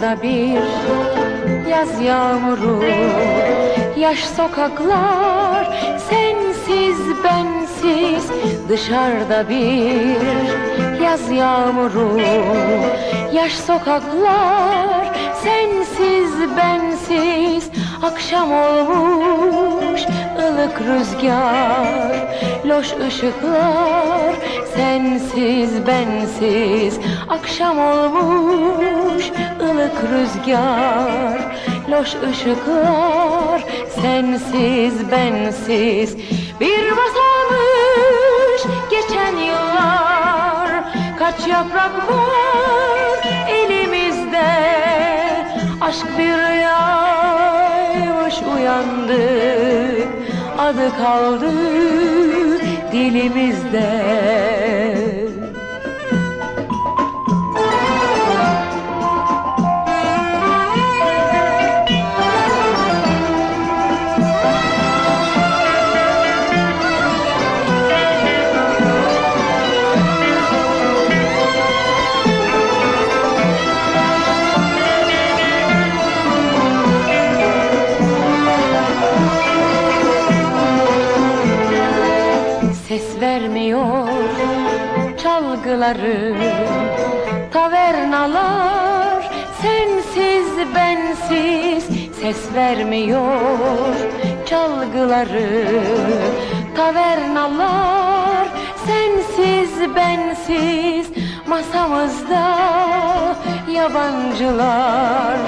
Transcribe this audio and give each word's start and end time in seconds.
Dışarıda 0.00 0.22
bir 0.22 1.70
yaz 1.70 2.00
yağmuru 2.00 2.84
Yaş 3.96 4.24
sokaklar 4.24 5.78
sensiz 6.10 6.98
bensiz. 7.24 8.30
Dışarıda 8.68 9.48
bir 9.48 11.02
yaz 11.04 11.30
yağmuru 11.30 12.20
Yaş 13.32 13.52
sokaklar 13.52 15.18
sensiz 15.44 16.56
bensiz. 16.56 17.70
Akşam 18.02 18.52
olmuş 18.52 20.00
ılık 20.38 20.80
rüzgar 20.80 22.40
Loş 22.64 22.92
ışıklar 23.08 24.34
sensiz 24.76 25.86
bensiz. 25.86 26.98
Akşam 27.28 27.78
olmuş 27.78 28.99
ılık 29.80 29.98
rüzgar 30.12 31.40
Loş 31.90 32.14
ışıklar 32.30 33.64
sensiz 34.02 35.10
bensiz. 35.10 36.16
Bir 36.60 36.90
basamış 36.90 38.62
geçen 38.90 39.36
yıllar. 39.36 40.70
Kaç 41.18 41.46
yaprak 41.48 41.96
var 41.96 43.28
elimizde. 43.48 44.50
Aşk 45.80 46.06
bir 46.18 46.32
rüyaymış 46.38 46.74
uyandık 48.54 50.08
Adı 50.58 50.96
kaldı 50.96 51.52
dilimizde 52.92 54.10
çalgıları 85.70 86.34
Tavernalar 87.52 89.30
sensiz 89.62 90.74
bensiz 90.74 91.84
Ses 92.20 92.54
vermiyor. 92.54 93.94
Çalgıları 94.46 95.66
Tavernalar 96.76 98.48
sensiz 98.86 99.94
bensiz 99.96 101.10
Masamızda 101.46 102.56
yabancılar 103.72 105.38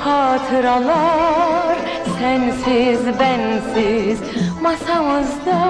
Hatıralar 0.00 1.76
sensiz 2.18 3.00
bensiz 3.20 4.18
Masamızda 4.62 5.60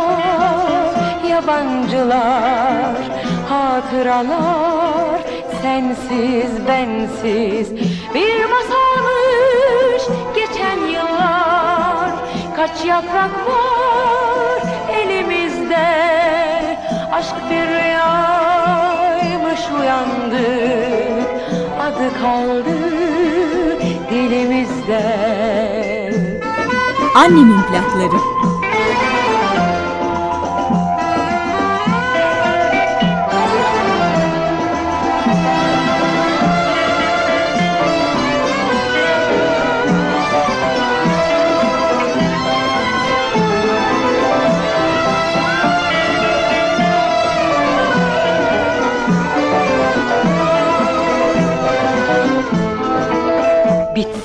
yabancılar 1.28 2.97
Hatıralar 3.49 5.21
sensiz 5.62 6.66
bensiz. 6.69 7.72
Bir 8.15 8.44
masalmış 8.44 10.03
geçen 10.34 10.78
yıllar 10.87 12.10
Kaç 12.56 12.84
yaprak 12.84 13.31
var 13.47 14.62
elimizde. 14.93 15.88
Aşk 17.12 17.34
bir 17.50 17.66
rüyaymış 17.69 19.60
uyandık 19.81 20.94
Adı 21.81 22.21
kaldı 22.22 22.94
dilimizde. 24.10 25.03
Annemin 27.15 27.62
plakları. 27.62 28.19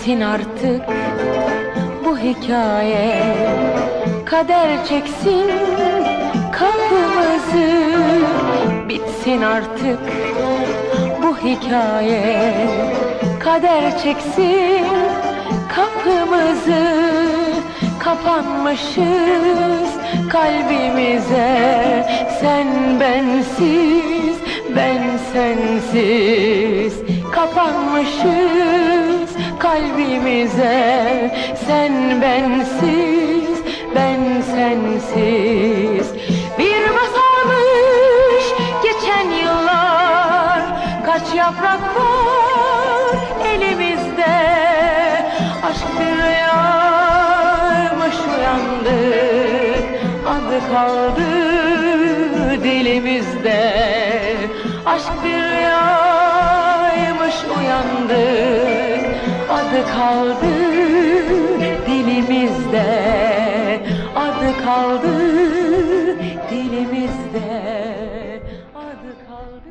Bitsin 0.10 0.22
artık 0.22 0.82
bu 2.06 2.18
hikaye 2.18 3.24
Kader 4.26 4.86
çeksin 4.86 5.52
kapımızı. 6.52 7.70
Bitsin 8.90 9.42
artık 9.42 10.00
bu 11.24 11.38
hikaye 11.38 12.54
Kader 13.40 13.98
çeksin 14.04 14.86
kapımızı. 15.76 16.84
Kapanmışız 18.00 19.90
kalbimize. 20.30 21.58
Sen 22.42 22.68
bensiz 23.00 24.38
ben 24.76 25.02
sensiz. 25.34 26.94
Kapanmışız 27.32 28.89
kalbimize. 29.70 31.32
Sen 31.68 32.22
bensiz 32.22 33.50
ben 33.96 34.42
sensiz. 34.42 36.14
Bir 36.60 36.90
masalmış 36.90 38.46
geçen 38.84 39.30
yıllar. 39.32 40.62
Kaç 41.06 41.36
yaprak 41.36 41.82
var 41.82 43.16
elimizde? 43.46 44.38
Aşk 45.64 45.88
bir 46.00 46.14
rüyaymış 46.24 48.16
uyandık. 48.38 49.86
Adı 50.28 50.60
kaldı 50.74 51.29
kaldı 59.96 60.56
dilimizde. 61.88 62.90
Adı 64.16 64.64
kaldı 64.66 65.14
dilimizde. 66.50 67.50
Adı 68.76 69.12
kaldı 69.28 69.70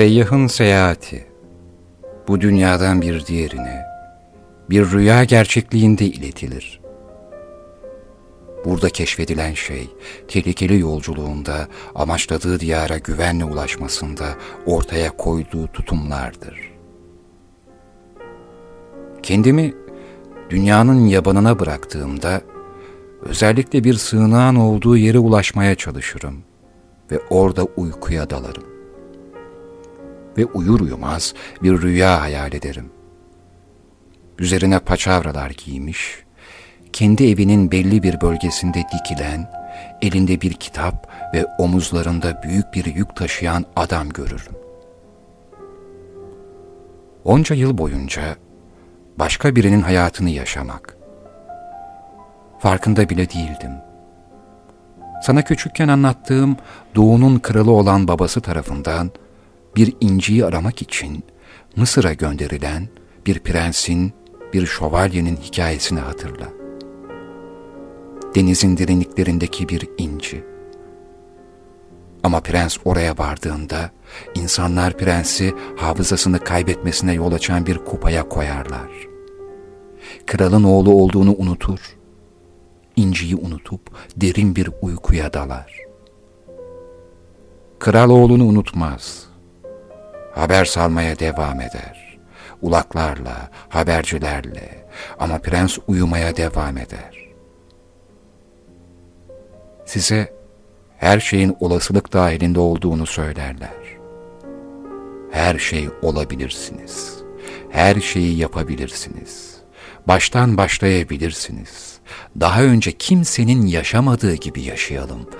Seyyahın 0.00 0.46
seyahati 0.46 1.26
bu 2.28 2.40
dünyadan 2.40 3.02
bir 3.02 3.26
diğerine 3.26 3.82
bir 4.70 4.90
rüya 4.90 5.24
gerçekliğinde 5.24 6.04
iletilir. 6.04 6.80
Burada 8.64 8.88
keşfedilen 8.88 9.54
şey 9.54 9.88
tehlikeli 10.28 10.80
yolculuğunda 10.80 11.68
amaçladığı 11.94 12.60
diyara 12.60 12.98
güvenle 12.98 13.44
ulaşmasında 13.44 14.24
ortaya 14.66 15.10
koyduğu 15.10 15.66
tutumlardır. 15.66 16.72
Kendimi 19.22 19.74
dünyanın 20.50 21.06
yabanına 21.06 21.58
bıraktığımda 21.58 22.40
özellikle 23.22 23.84
bir 23.84 23.94
sığınağın 23.94 24.56
olduğu 24.56 24.96
yere 24.96 25.18
ulaşmaya 25.18 25.74
çalışırım 25.74 26.42
ve 27.10 27.20
orada 27.30 27.64
uykuya 27.64 28.30
dalarım 28.30 28.69
ve 30.40 30.44
uyur 30.44 30.80
uyumaz 30.80 31.34
bir 31.62 31.82
rüya 31.82 32.20
hayal 32.20 32.52
ederim. 32.52 32.90
Üzerine 34.38 34.78
paçavralar 34.78 35.50
giymiş, 35.50 36.24
kendi 36.92 37.30
evinin 37.30 37.70
belli 37.70 38.02
bir 38.02 38.20
bölgesinde 38.20 38.84
dikilen, 38.92 39.50
elinde 40.02 40.40
bir 40.40 40.52
kitap 40.52 41.08
ve 41.34 41.46
omuzlarında 41.58 42.42
büyük 42.42 42.74
bir 42.74 42.84
yük 42.84 43.16
taşıyan 43.16 43.64
adam 43.76 44.08
görürüm. 44.08 44.56
Onca 47.24 47.56
yıl 47.56 47.78
boyunca 47.78 48.22
başka 49.18 49.56
birinin 49.56 49.80
hayatını 49.80 50.30
yaşamak. 50.30 50.96
Farkında 52.58 53.08
bile 53.08 53.30
değildim. 53.30 53.72
Sana 55.22 55.42
küçükken 55.42 55.88
anlattığım 55.88 56.56
doğunun 56.94 57.38
kralı 57.38 57.70
olan 57.70 58.08
babası 58.08 58.40
tarafından 58.40 59.10
bir 59.76 59.96
inciyi 60.00 60.44
aramak 60.44 60.82
için 60.82 61.24
Mısır'a 61.76 62.12
gönderilen 62.12 62.88
bir 63.26 63.38
prensin, 63.38 64.12
bir 64.52 64.66
şövalyenin 64.66 65.36
hikayesini 65.36 66.00
hatırla. 66.00 66.48
Denizin 68.34 68.76
derinliklerindeki 68.76 69.68
bir 69.68 69.88
inci. 69.98 70.44
Ama 72.22 72.40
prens 72.40 72.78
oraya 72.84 73.18
vardığında 73.18 73.90
insanlar 74.34 74.96
prensi 74.96 75.54
hafızasını 75.76 76.38
kaybetmesine 76.38 77.12
yol 77.12 77.32
açan 77.32 77.66
bir 77.66 77.78
kupaya 77.78 78.28
koyarlar. 78.28 78.90
Kralın 80.26 80.64
oğlu 80.64 80.92
olduğunu 80.92 81.34
unutur. 81.38 81.78
İnciyi 82.96 83.36
unutup 83.36 83.80
derin 84.16 84.56
bir 84.56 84.70
uykuya 84.82 85.32
dalar. 85.32 85.76
Kral 87.78 88.10
oğlunu 88.10 88.44
unutmaz. 88.44 89.29
Haber 90.40 90.64
salmaya 90.64 91.18
devam 91.18 91.60
eder. 91.60 92.18
Ulaklarla, 92.62 93.50
habercilerle 93.68 94.86
ama 95.18 95.38
prens 95.38 95.78
uyumaya 95.86 96.36
devam 96.36 96.78
eder. 96.78 97.28
Size 99.86 100.32
her 100.98 101.20
şeyin 101.20 101.56
olasılık 101.60 102.12
dahilinde 102.12 102.60
olduğunu 102.60 103.06
söylerler. 103.06 103.98
Her 105.32 105.58
şey 105.58 105.88
olabilirsiniz. 106.02 107.18
Her 107.70 108.00
şeyi 108.00 108.38
yapabilirsiniz. 108.38 109.56
Baştan 110.08 110.56
başlayabilirsiniz. 110.56 111.98
Daha 112.40 112.62
önce 112.62 112.92
kimsenin 112.92 113.66
yaşamadığı 113.66 114.34
gibi 114.34 114.62
yaşayalım. 114.62 115.30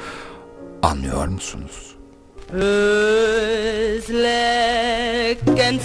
Anlıyor 0.82 1.28
musunuz? 1.28 1.89
Özlerken 2.52 4.10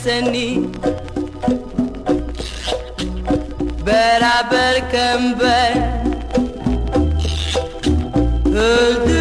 seni. 0.03 0.59
Beraberken 3.85 5.39
ben 5.39 5.95
Öldürdün 8.56 9.14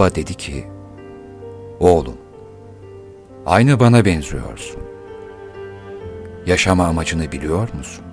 Baba 0.00 0.14
dedi 0.14 0.34
ki, 0.34 0.66
Oğlum, 1.80 2.16
aynı 3.46 3.80
bana 3.80 4.04
benziyorsun. 4.04 4.82
Yaşama 6.46 6.86
amacını 6.86 7.32
biliyor 7.32 7.74
musun? 7.74 8.04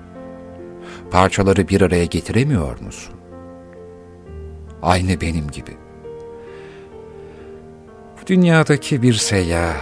Parçaları 1.11 1.67
bir 1.67 1.81
araya 1.81 2.05
getiremiyor 2.05 2.79
musun? 2.79 3.15
Aynı 4.81 5.21
benim 5.21 5.47
gibi. 5.47 5.77
Dünyadaki 8.27 9.01
bir 9.01 9.13
seyyah, 9.13 9.75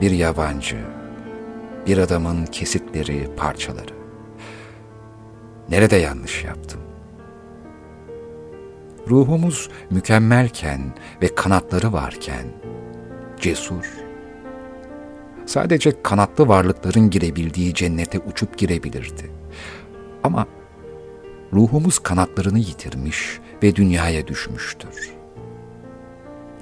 bir 0.00 0.10
yabancı, 0.10 0.78
bir 1.86 1.98
adamın 1.98 2.46
kesitleri, 2.46 3.28
parçaları. 3.36 3.94
Nerede 5.68 5.96
yanlış 5.96 6.44
yaptım? 6.44 6.87
Ruhumuz 9.10 9.68
mükemmelken 9.90 10.80
ve 11.22 11.34
kanatları 11.34 11.92
varken, 11.92 12.46
cesur, 13.40 13.84
sadece 15.46 16.02
kanatlı 16.02 16.48
varlıkların 16.48 17.10
girebildiği 17.10 17.74
cennete 17.74 18.18
uçup 18.18 18.58
girebilirdi. 18.58 19.30
Ama 20.22 20.46
ruhumuz 21.52 21.98
kanatlarını 21.98 22.58
yitirmiş 22.58 23.40
ve 23.62 23.76
dünyaya 23.76 24.26
düşmüştür. 24.26 25.10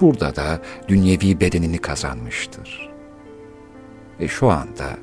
Burada 0.01 0.35
da 0.35 0.61
dünyevi 0.87 1.39
bedenini 1.39 1.77
kazanmıştır. 1.77 2.89
Ve 4.19 4.27
şu 4.27 4.49
anda 4.49 4.97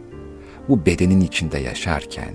bu 0.68 0.86
bedenin 0.86 1.20
içinde 1.20 1.58
yaşarken 1.58 2.34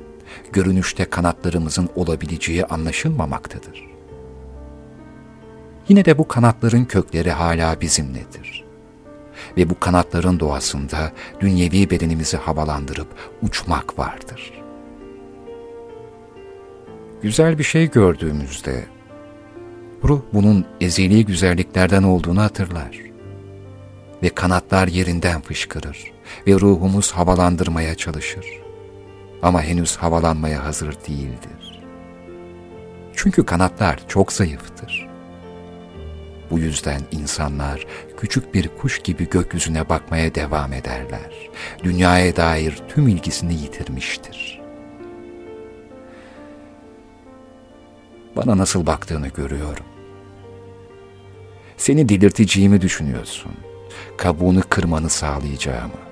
görünüşte 0.52 1.06
kanatlarımızın 1.06 1.90
olabileceği 1.96 2.66
anlaşılmamaktadır. 2.66 3.89
Yine 5.90 6.06
de 6.06 6.18
bu 6.18 6.28
kanatların 6.28 6.86
kökleri 6.86 7.32
hala 7.32 7.82
bizimledir. 7.82 8.66
Ve 9.58 9.70
bu 9.70 9.80
kanatların 9.80 10.40
doğasında 10.40 11.12
dünyevi 11.40 11.90
bedenimizi 11.90 12.38
havalandırıp 12.38 13.08
uçmak 13.42 14.00
vardır. 14.00 14.54
Güzel 17.22 17.58
bir 17.58 17.64
şey 17.64 17.92
gördüğümüzde 17.92 18.86
ruh 20.04 20.22
bunun 20.34 20.66
ezeli 20.82 21.26
güzelliklerden 21.26 22.04
olduğunu 22.04 22.42
hatırlar. 22.42 23.00
Ve 24.24 24.30
kanatlar 24.30 24.88
yerinden 24.88 25.42
fışkırır 25.42 26.12
ve 26.48 26.54
ruhumuz 26.54 27.12
havalandırmaya 27.12 27.96
çalışır. 27.96 28.46
Ama 29.42 29.62
henüz 29.62 29.98
havalanmaya 29.98 30.64
hazır 30.66 30.94
değildir. 31.08 31.82
Çünkü 33.16 33.46
kanatlar 33.46 34.00
çok 34.08 34.34
zayıftır. 34.34 35.09
Bu 36.52 36.60
yüzden 36.60 37.02
insanlar 37.12 37.86
küçük 38.18 38.54
bir 38.54 38.68
kuş 38.68 39.00
gibi 39.00 39.30
gökyüzüne 39.30 39.90
bakmaya 39.90 40.36
devam 40.36 40.74
ederler. 40.74 41.50
Dünyaya 41.84 42.36
dair 42.36 42.80
tüm 42.88 43.08
ilgisini 43.08 43.54
yitirmiştir. 43.54 44.62
Bana 48.36 48.58
nasıl 48.58 48.86
baktığını 48.86 49.28
görüyorum. 49.28 49.86
Seni 51.78 52.10
delirteceğimi 52.10 52.82
düşünüyorsun. 52.82 53.52
Kabuğunu 54.18 54.62
kırmanı 54.70 55.10
sağlayacağımı. 55.10 56.10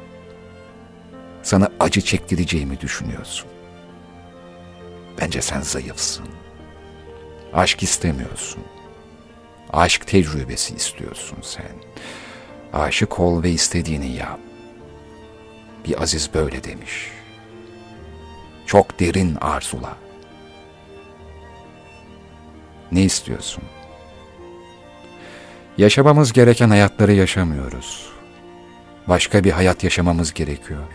Sana 1.44 1.70
acı 1.80 2.02
çektireceğimi 2.02 2.82
düşünüyorsun. 2.82 3.50
Bence 5.22 5.42
sen 5.42 5.62
zayıfsın. 5.62 6.26
Aşk 7.54 7.84
istemiyorsun. 7.84 8.64
Aşk 9.74 10.08
tecrübesi 10.08 10.76
istiyorsun 10.76 11.38
sen. 11.42 11.72
Aşık 12.74 13.20
ol 13.20 13.44
ve 13.44 13.50
istediğini 13.52 14.12
yap. 14.16 14.40
Bir 15.86 16.02
aziz 16.02 16.34
böyle 16.34 16.64
demiş. 16.64 17.12
Çok 18.66 19.00
derin 19.00 19.36
arzula. 19.42 19.98
Ne 22.92 23.02
istiyorsun? 23.02 23.64
Yaşamamız 25.78 26.34
gereken 26.34 26.70
hayatları 26.70 27.14
yaşamıyoruz. 27.14 28.10
Başka 29.08 29.44
bir 29.44 29.52
hayat 29.52 29.84
yaşamamız 29.84 30.34
gerekiyor. 30.34 30.88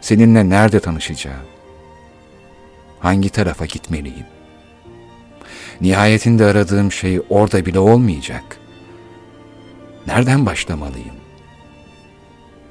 Seninle 0.00 0.48
nerede 0.48 0.80
tanışacağım? 0.80 1.46
Hangi 3.00 3.30
tarafa 3.30 3.66
gitmeliyim? 3.66 4.31
Nihayetinde 5.82 6.44
aradığım 6.44 6.92
şey 6.92 7.20
orada 7.30 7.66
bile 7.66 7.78
olmayacak. 7.78 8.58
Nereden 10.06 10.46
başlamalıyım? 10.46 11.14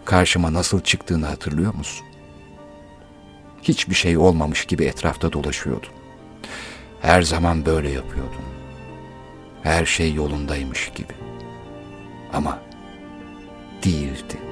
Karşıma 0.06 0.54
nasıl 0.54 0.82
çıktığını 0.82 1.26
hatırlıyor 1.26 1.74
musun? 1.74 2.06
Hiçbir 3.64 3.96
şey 3.96 4.18
olmamış 4.18 4.66
gibi 4.66 4.86
etrafta 4.86 5.34
dolaşıyordun. 5.34 5.90
Her 7.02 7.22
zaman 7.22 7.66
böyle 7.66 7.90
yapıyordun. 7.90 8.44
Her 9.64 9.86
şey 9.86 10.14
yolundaymış 10.14 10.92
gibi. 10.96 11.14
Ama 12.34 12.60
değildi. 13.86 14.51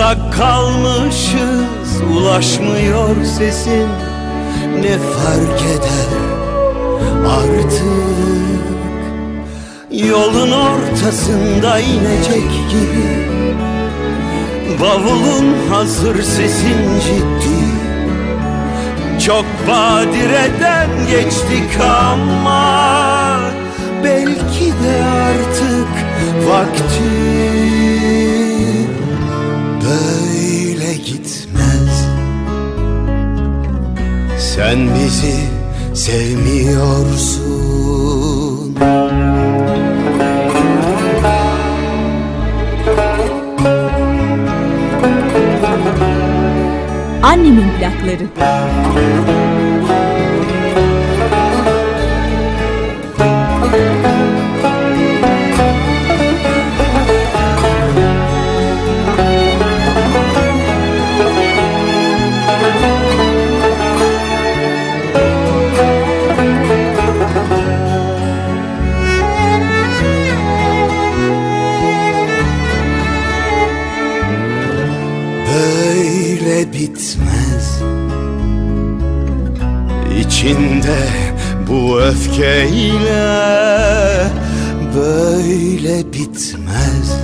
Uzak 0.00 0.32
kalmışız 0.32 2.00
ulaşmıyor 2.16 3.24
sesin. 3.24 3.88
Ne 4.82 4.98
fark 4.98 5.62
eder 5.62 6.20
artık? 7.26 7.80
Yolun 9.90 10.50
ortasında 10.50 11.78
inecek 11.80 12.50
gibi. 12.70 13.28
Bavulun 14.80 15.56
hazır 15.70 16.22
sesin 16.22 17.00
ciddi. 17.04 17.64
Çok 19.26 19.44
badireden 19.68 20.88
geçtik 21.10 21.80
ama 21.80 22.90
Belki 24.04 24.66
de 24.66 25.04
artık 25.04 25.88
vakti 26.48 27.79
Sen 34.60 34.94
bizi 34.94 35.36
sevmiyorsun 35.94 37.50
Annemin 47.22 47.68
plakları. 47.78 48.26
Öfkeyle 82.10 83.28
böyle 84.96 86.12
bitmez. 86.12 87.20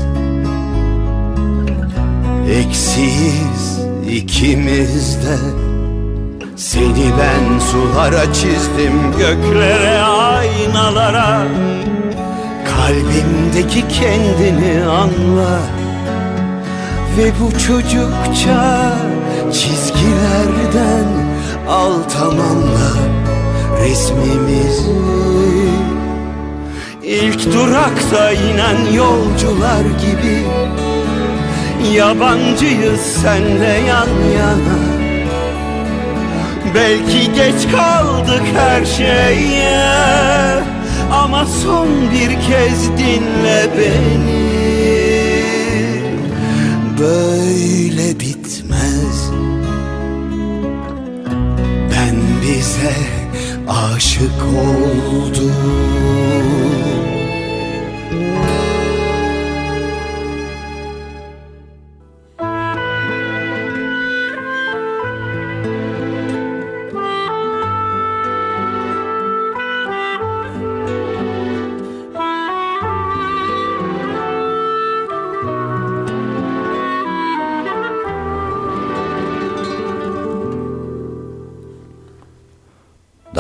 Eksiyiz 2.50 3.80
ikimiz 4.10 5.16
de 5.16 5.36
Seni 6.56 7.10
ben 7.18 7.58
sulara 7.58 8.32
çizdim 8.32 9.12
göklere 9.18 10.02
aynalara. 10.02 11.42
Kalbimdeki 12.64 13.84
kendini 13.88 14.84
anla 14.84 15.60
Ve 17.18 17.32
bu 17.40 17.58
çocukça 17.58 18.92
çizgilerden 19.52 21.06
al 21.68 22.02
tamamla 22.02 23.15
resmimizi 23.86 24.96
İlk 27.02 27.52
durakta 27.52 28.32
inen 28.32 28.92
yolcular 28.92 29.80
gibi 29.80 30.46
Yabancıyız 31.94 33.00
senle 33.00 33.80
yan 33.88 34.08
yana. 34.38 34.78
Belki 36.74 37.32
geç 37.32 37.72
kaldık 37.72 38.42
her 38.54 38.84
şeye 38.84 39.96
Ama 41.12 41.46
son 41.46 41.88
bir 41.88 42.30
kez 42.30 42.90
dinle 42.98 43.66
beni. 43.78 44.46
Böyle 46.98 48.20
bitmez. 48.20 49.30
Ben 51.90 52.16
bize 52.42 53.15
aşık 53.96 54.42
oldum 54.42 55.52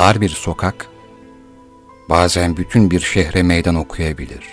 Dar 0.06 0.20
bir 0.20 0.28
sokak 0.28 0.86
bazen 2.08 2.56
bütün 2.56 2.90
bir 2.90 3.00
şehre 3.00 3.42
meydan 3.42 3.74
okuyabilir. 3.74 4.44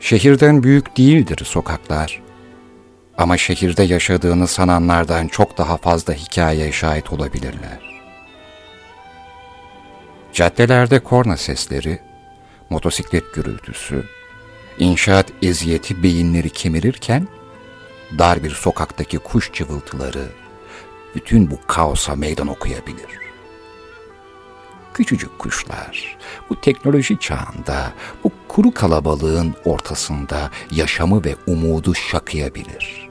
Şehirden 0.00 0.62
büyük 0.62 0.96
değildir 0.96 1.44
sokaklar 1.44 2.22
ama 3.18 3.36
şehirde 3.36 3.82
yaşadığını 3.82 4.46
sananlardan 4.46 5.28
çok 5.28 5.58
daha 5.58 5.76
fazla 5.76 6.14
hikayeye 6.14 6.72
şahit 6.72 7.12
olabilirler. 7.12 8.02
Caddelerde 10.32 10.98
korna 10.98 11.36
sesleri, 11.36 11.98
motosiklet 12.70 13.34
gürültüsü, 13.34 14.04
inşaat 14.78 15.32
eziyeti 15.42 16.02
beyinleri 16.02 16.50
kemirirken, 16.50 17.28
dar 18.18 18.44
bir 18.44 18.50
sokaktaki 18.50 19.18
kuş 19.18 19.52
cıvıltıları 19.52 20.28
bütün 21.14 21.50
bu 21.50 21.58
kaosa 21.66 22.16
meydan 22.16 22.48
okuyabilir. 22.48 23.25
Küçücük 24.96 25.38
kuşlar 25.38 26.16
bu 26.50 26.60
teknoloji 26.60 27.18
çağında, 27.20 27.92
bu 28.24 28.32
kuru 28.48 28.74
kalabalığın 28.74 29.54
ortasında 29.64 30.50
yaşamı 30.70 31.24
ve 31.24 31.36
umudu 31.46 31.94
şakıyabilir. 31.94 33.08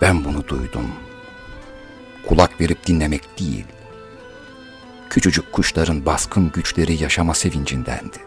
Ben 0.00 0.24
bunu 0.24 0.48
duydum. 0.48 0.86
Kulak 2.26 2.60
verip 2.60 2.86
dinlemek 2.86 3.38
değil, 3.38 3.64
küçücük 5.10 5.52
kuşların 5.52 6.06
baskın 6.06 6.50
güçleri 6.54 7.02
yaşama 7.02 7.34
sevincindendi. 7.34 8.18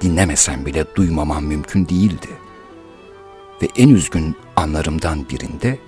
Dinlemesem 0.00 0.66
bile 0.66 0.84
duymamam 0.96 1.44
mümkün 1.44 1.88
değildi. 1.88 2.28
Ve 3.62 3.68
en 3.76 3.88
üzgün 3.88 4.36
anlarımdan 4.56 5.28
birinde 5.28 5.78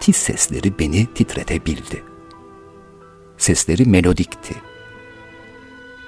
tiz 0.00 0.16
sesleri 0.16 0.78
beni 0.78 1.06
titretebildi. 1.14 2.15
Sesleri 3.38 3.84
melodikti. 3.84 4.54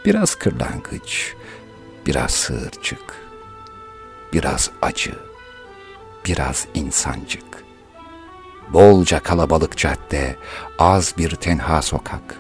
Biraz 0.05 0.35
kırlangıç, 0.35 1.35
biraz 2.07 2.31
sığırcık, 2.31 3.15
biraz 4.33 4.71
acı, 4.83 5.15
biraz 6.27 6.67
insancık. 6.75 7.65
Bolca 8.73 9.21
kalabalık 9.21 9.77
cadde, 9.77 10.37
az 10.79 11.15
bir 11.19 11.31
tenha 11.31 11.83
sokak. 11.83 12.37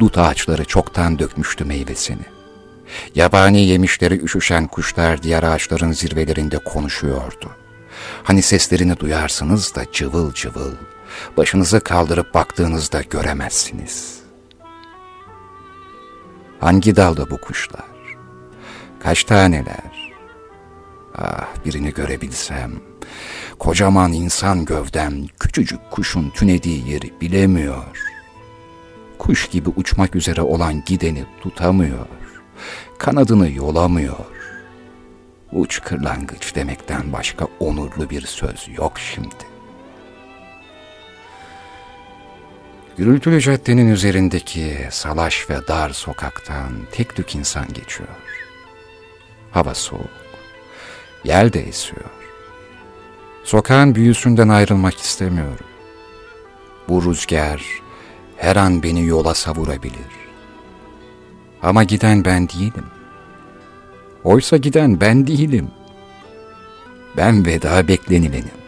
Dut 0.00 0.18
ağaçları 0.18 0.64
çoktan 0.64 1.18
dökmüştü 1.18 1.64
meyvesini. 1.64 2.24
Yabani 3.14 3.60
yemişleri 3.60 4.24
üşüşen 4.24 4.66
kuşlar 4.66 5.22
diğer 5.22 5.42
ağaçların 5.42 5.92
zirvelerinde 5.92 6.58
konuşuyordu. 6.58 7.50
Hani 8.22 8.42
seslerini 8.42 8.98
duyarsınız 8.98 9.74
da 9.74 9.92
cıvıl 9.92 10.34
cıvıl, 10.34 10.74
başınızı 11.36 11.80
kaldırıp 11.80 12.34
baktığınızda 12.34 13.02
göremezsiniz. 13.02 14.20
Hangi 16.60 16.96
dalda 16.96 17.30
bu 17.30 17.40
kuşlar? 17.40 17.84
Kaç 19.02 19.24
taneler? 19.24 20.12
Ah 21.18 21.64
birini 21.64 21.94
görebilsem. 21.94 22.72
Kocaman 23.58 24.12
insan 24.12 24.64
gövdem 24.64 25.26
küçücük 25.40 25.90
kuşun 25.90 26.30
tünediği 26.30 26.88
yeri 26.90 27.20
bilemiyor. 27.20 27.84
Kuş 29.18 29.48
gibi 29.48 29.70
uçmak 29.76 30.16
üzere 30.16 30.42
olan 30.42 30.82
gideni 30.86 31.24
tutamıyor. 31.40 32.06
Kanadını 32.98 33.50
yolamıyor. 33.50 34.24
Uç 35.52 35.82
kırlangıç 35.82 36.54
demekten 36.54 37.12
başka 37.12 37.46
onurlu 37.60 38.10
bir 38.10 38.26
söz 38.26 38.68
yok 38.76 38.98
şimdi. 38.98 39.49
Gürültülü 43.00 43.40
caddenin 43.40 43.88
üzerindeki 43.88 44.78
salaş 44.90 45.50
ve 45.50 45.68
dar 45.68 45.90
sokaktan 45.90 46.72
tek 46.92 47.16
tük 47.16 47.34
insan 47.34 47.72
geçiyor. 47.72 48.08
Hava 49.50 49.74
soğuk, 49.74 50.10
yel 51.24 51.52
de 51.52 51.68
esiyor. 51.68 52.10
Sokağın 53.44 53.94
büyüsünden 53.94 54.48
ayrılmak 54.48 54.98
istemiyorum. 54.98 55.66
Bu 56.88 57.04
rüzgar 57.04 57.62
her 58.36 58.56
an 58.56 58.82
beni 58.82 59.06
yola 59.06 59.34
savurabilir. 59.34 60.12
Ama 61.62 61.84
giden 61.84 62.24
ben 62.24 62.48
değilim. 62.48 62.86
Oysa 64.24 64.56
giden 64.56 65.00
ben 65.00 65.26
değilim. 65.26 65.70
Ben 67.16 67.46
veda 67.46 67.88
beklenilenim. 67.88 68.60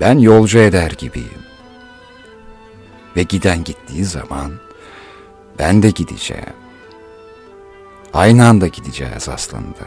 Ben 0.00 0.18
yolcu 0.18 0.58
eder 0.58 0.90
gibiyim. 0.98 1.41
Ve 3.16 3.22
giden 3.22 3.64
gittiği 3.64 4.04
zaman 4.04 4.52
ben 5.58 5.82
de 5.82 5.90
gideceğim. 5.90 6.54
Aynı 8.14 8.46
anda 8.46 8.66
gideceğiz 8.66 9.28
aslında. 9.28 9.86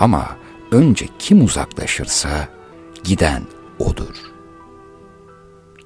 Ama 0.00 0.36
önce 0.70 1.06
kim 1.18 1.44
uzaklaşırsa 1.44 2.48
giden 3.04 3.42
odur. 3.78 4.16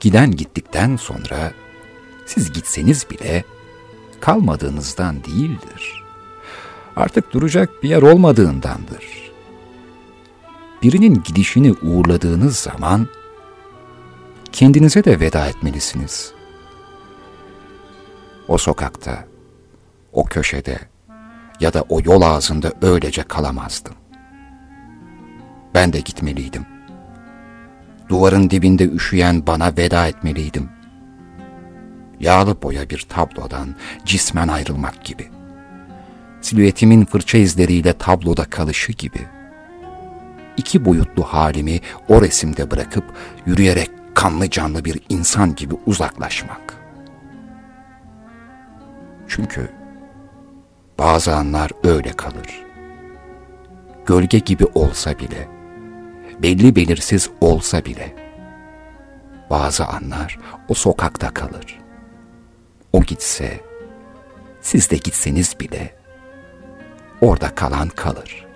Giden 0.01 0.31
gittikten 0.31 0.97
sonra 0.97 1.53
siz 2.27 2.53
gitseniz 2.53 3.11
bile 3.11 3.45
kalmadığınızdan 4.21 5.25
değildir. 5.25 6.05
Artık 6.97 7.33
duracak 7.33 7.83
bir 7.83 7.88
yer 7.88 8.03
olmadığındandır. 8.03 9.33
Birinin 10.83 11.23
gidişini 11.25 11.73
uğurladığınız 11.83 12.57
zaman 12.57 13.09
kendinize 14.53 15.05
de 15.05 15.21
veda 15.21 15.47
etmelisiniz. 15.47 16.36
O 18.49 18.59
sokakta, 18.59 19.25
o 20.13 20.25
köşede 20.25 20.79
ya 21.61 21.75
da 21.75 21.83
o 21.89 22.01
yol 22.05 22.23
ağzında 22.23 22.73
öylece 22.83 23.23
kalamazdım. 23.23 23.95
Ben 25.75 25.93
de 25.93 26.01
gitmeliydim. 26.01 26.67
Duvarın 28.09 28.51
dibinde 28.51 28.89
üşüyen 28.89 29.47
bana 29.47 29.77
veda 29.77 30.07
etmeliydim. 30.07 30.69
Yağlı 32.21 32.63
boya 32.63 32.91
bir 32.91 33.07
tablodan 33.09 33.75
cismen 34.05 34.49
ayrılmak 34.49 35.05
gibi. 35.05 35.29
Silüetimin 36.41 37.05
fırça 37.05 37.39
izleriyle 37.39 37.93
tabloda 37.93 38.45
kalışı 38.45 38.93
gibi. 38.93 39.27
İki 40.57 40.85
boyutlu 40.85 41.23
halimi 41.23 41.81
o 42.09 42.23
resimde 42.23 42.71
bırakıp 42.71 43.05
yürüyerek 43.47 43.91
kanlı 44.15 44.51
canlı 44.51 44.85
bir 44.85 45.01
insan 45.09 45.55
gibi 45.55 45.75
uzaklaşmak.'' 45.87 46.76
Çünkü 49.29 49.69
bazı 50.99 51.35
anlar 51.35 51.71
öyle 51.85 52.12
kalır. 52.12 52.65
Gölge 54.07 54.39
gibi 54.39 54.65
olsa 54.75 55.19
bile, 55.19 55.49
belli 56.43 56.77
belirsiz 56.77 57.31
olsa 57.41 57.85
bile, 57.85 58.17
bazı 59.51 59.87
anlar 59.87 60.39
o 60.69 60.75
sokakta 60.75 61.35
kalır. 61.35 61.79
O 62.93 63.03
gitse, 63.03 63.61
siz 64.61 64.91
de 64.91 64.97
gitseniz 64.97 65.61
bile, 65.61 65.95
orada 67.21 67.55
kalan 67.55 67.89
kalır. 67.89 68.47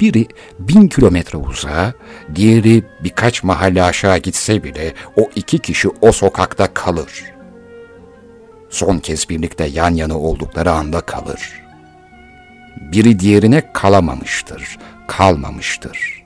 Biri 0.00 0.26
bin 0.58 0.88
kilometre 0.88 1.38
uzağa, 1.38 1.92
diğeri 2.34 2.84
birkaç 3.04 3.42
mahalle 3.42 3.82
aşağı 3.82 4.18
gitse 4.18 4.64
bile 4.64 4.94
o 5.16 5.30
iki 5.34 5.58
kişi 5.58 5.88
o 5.88 6.12
sokakta 6.12 6.74
kalır. 6.74 7.33
Son 8.74 8.98
kez 8.98 9.28
birlikte 9.28 9.64
yan 9.64 9.94
yana 9.94 10.18
oldukları 10.18 10.72
anda 10.72 11.00
kalır. 11.00 11.62
Biri 12.76 13.18
diğerine 13.20 13.72
kalamamıştır, 13.72 14.78
kalmamıştır. 15.08 16.24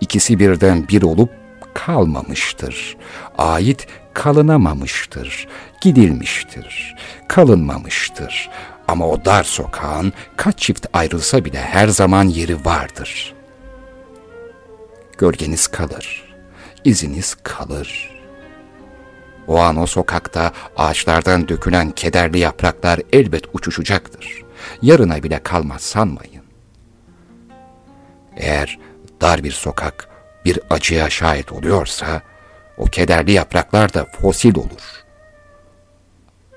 İkisi 0.00 0.38
birden 0.38 0.88
bir 0.88 1.02
olup 1.02 1.30
kalmamıştır. 1.74 2.96
Ait 3.38 3.86
kalınamamıştır, 4.14 5.48
gidilmiştir, 5.80 6.96
kalınmamıştır. 7.28 8.50
Ama 8.88 9.08
o 9.08 9.24
dar 9.24 9.44
sokağın 9.44 10.12
kaç 10.36 10.58
çift 10.58 10.86
ayrılsa 10.92 11.44
bile 11.44 11.60
her 11.60 11.88
zaman 11.88 12.24
yeri 12.24 12.64
vardır. 12.64 13.34
Gölgeniz 15.18 15.66
kalır, 15.66 16.34
iziniz 16.84 17.36
kalır. 17.42 18.17
O 19.48 19.58
an 19.58 19.76
o 19.76 19.86
sokakta 19.86 20.52
ağaçlardan 20.76 21.48
dökülen 21.48 21.90
kederli 21.90 22.38
yapraklar 22.38 23.00
elbet 23.12 23.44
uçuşacaktır. 23.52 24.42
Yarına 24.82 25.22
bile 25.22 25.42
kalmaz 25.42 25.80
sanmayın. 25.80 26.44
Eğer 28.36 28.78
dar 29.20 29.44
bir 29.44 29.52
sokak 29.52 30.08
bir 30.44 30.60
acıya 30.70 31.10
şahit 31.10 31.52
oluyorsa, 31.52 32.22
o 32.76 32.84
kederli 32.84 33.32
yapraklar 33.32 33.94
da 33.94 34.04
fosil 34.04 34.56
olur. 34.56 35.04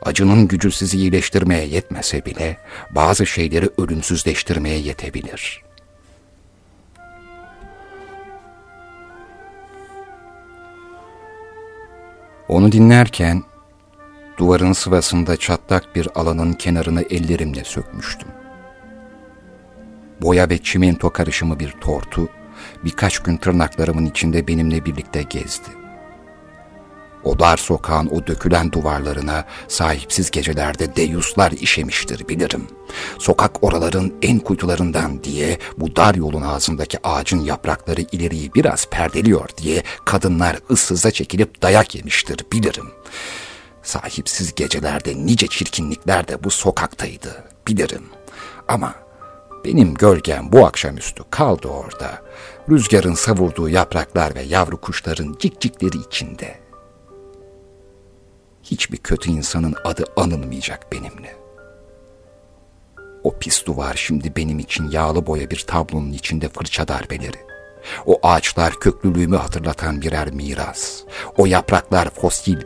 Acının 0.01 0.47
gücü 0.47 0.71
sizi 0.71 0.97
iyileştirmeye 0.97 1.65
yetmese 1.65 2.25
bile 2.25 2.57
bazı 2.91 3.25
şeyleri 3.25 3.69
ölümsüzleştirmeye 3.77 4.77
yetebilir. 4.79 5.61
Onu 12.51 12.71
dinlerken 12.71 13.43
duvarın 14.37 14.73
sıvasında 14.73 15.37
çatlak 15.37 15.95
bir 15.95 16.07
alanın 16.15 16.53
kenarını 16.53 17.01
ellerimle 17.01 17.63
sökmüştüm. 17.63 18.27
Boya 20.21 20.49
ve 20.49 20.57
çimento 20.57 21.09
karışımı 21.09 21.59
bir 21.59 21.71
tortu 21.71 22.29
birkaç 22.85 23.19
gün 23.19 23.37
tırnaklarımın 23.37 24.05
içinde 24.05 24.47
benimle 24.47 24.85
birlikte 24.85 25.23
gezdi. 25.23 25.80
O 27.23 27.39
dar 27.39 27.57
sokağın 27.57 28.07
o 28.07 28.27
dökülen 28.27 28.71
duvarlarına 28.71 29.45
sahipsiz 29.67 30.31
gecelerde 30.31 30.95
deyuslar 30.95 31.51
işemiştir 31.51 32.27
bilirim. 32.27 32.67
Sokak 33.19 33.63
oraların 33.63 34.13
en 34.21 34.39
kuytularından 34.39 35.23
diye 35.23 35.57
bu 35.77 35.95
dar 35.95 36.15
yolun 36.15 36.41
ağzındaki 36.41 37.07
ağacın 37.07 37.39
yaprakları 37.39 38.01
ileriyi 38.01 38.53
biraz 38.53 38.85
perdeliyor 38.89 39.49
diye 39.57 39.83
kadınlar 40.05 40.57
ıssıza 40.71 41.11
çekilip 41.11 41.61
dayak 41.61 41.95
yemiştir 41.95 42.45
bilirim. 42.53 42.91
Sahipsiz 43.83 44.55
gecelerde 44.55 45.15
nice 45.15 45.47
çirkinlikler 45.47 46.27
de 46.27 46.43
bu 46.43 46.49
sokaktaydı 46.49 47.43
bilirim. 47.67 48.03
Ama 48.67 48.95
benim 49.65 49.93
gölgem 49.93 50.51
bu 50.51 50.65
akşamüstü 50.65 51.23
kaldı 51.31 51.67
orada. 51.67 52.21
Rüzgarın 52.69 53.13
savurduğu 53.13 53.69
yapraklar 53.69 54.35
ve 54.35 54.41
yavru 54.41 54.81
kuşların 54.81 55.35
cikcikleri 55.39 55.97
içinde. 55.97 56.60
Hiçbir 58.71 58.97
kötü 58.97 59.31
insanın 59.31 59.75
adı 59.83 60.05
anılmayacak 60.15 60.91
benimle. 60.91 61.35
O 63.23 63.37
pis 63.37 63.65
duvar 63.65 63.93
şimdi 63.95 64.35
benim 64.35 64.59
için 64.59 64.91
yağlı 64.91 65.27
boya 65.27 65.49
bir 65.49 65.63
tablonun 65.67 66.11
içinde 66.11 66.49
fırça 66.49 66.87
darbeleri. 66.87 67.37
O 68.05 68.19
ağaçlar 68.23 68.73
köklülüğümü 68.73 69.35
hatırlatan 69.35 70.01
birer 70.01 70.31
miras. 70.31 71.01
O 71.37 71.45
yapraklar 71.45 72.09
fosil, 72.09 72.57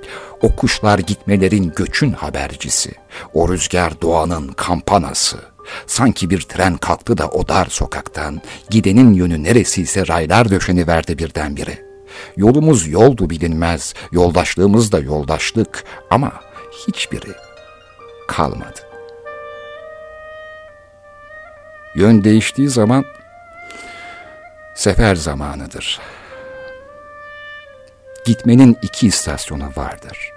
o 0.42 0.56
kuşlar 0.56 1.00
gitmelerin 1.00 1.74
göçün 1.76 2.12
habercisi. 2.12 2.92
O 3.34 3.50
rüzgar 3.50 4.02
doğanın 4.02 4.48
kampanası. 4.48 5.38
Sanki 5.88 6.30
bir 6.30 6.42
tren 6.42 6.78
kalktı 6.78 7.18
da 7.18 7.28
o 7.28 7.48
dar 7.48 7.66
sokaktan, 7.66 8.42
gidenin 8.70 9.14
yönü 9.14 9.44
neresiyse 9.44 10.08
raylar 10.08 10.50
döşeni 10.50 10.88
verdi 10.88 11.18
birdenbire. 11.18 11.85
Yolumuz 12.38 12.88
yoldu 12.88 13.30
bilinmez, 13.30 13.94
yoldaşlığımız 14.12 14.92
da 14.92 15.00
yoldaşlık 15.00 15.84
ama 16.10 16.32
hiçbiri 16.88 17.32
kalmadı. 18.28 18.80
Yön 21.96 22.24
değiştiği 22.24 22.70
zaman 22.70 23.06
sefer 24.76 25.16
zamanıdır. 25.16 26.00
Gitmenin 28.26 28.78
iki 28.82 29.08
istasyonu 29.08 29.72
vardır. 29.76 30.32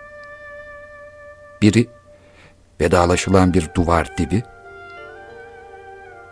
Biri 1.62 1.88
vedalaşılan 2.80 3.54
bir 3.54 3.68
duvar 3.74 4.16
dibi, 4.18 4.42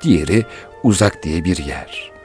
diğeri 0.02 0.44
uzak 0.82 1.22
diye 1.22 1.44
bir 1.44 1.56
yer. 1.56 2.15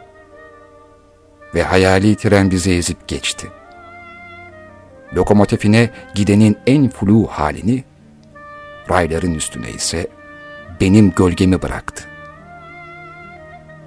Ve 1.55 1.63
hayali 1.63 2.15
tren 2.15 2.51
bizi 2.51 2.71
ezip 2.71 3.07
geçti. 3.07 3.47
Lokomotifine 5.15 5.89
gidenin 6.15 6.57
en 6.67 6.89
flu 6.89 7.27
halini, 7.27 7.83
rayların 8.89 9.33
üstüne 9.33 9.69
ise 9.69 10.07
benim 10.81 11.11
gölgemi 11.11 11.61
bıraktı. 11.61 12.03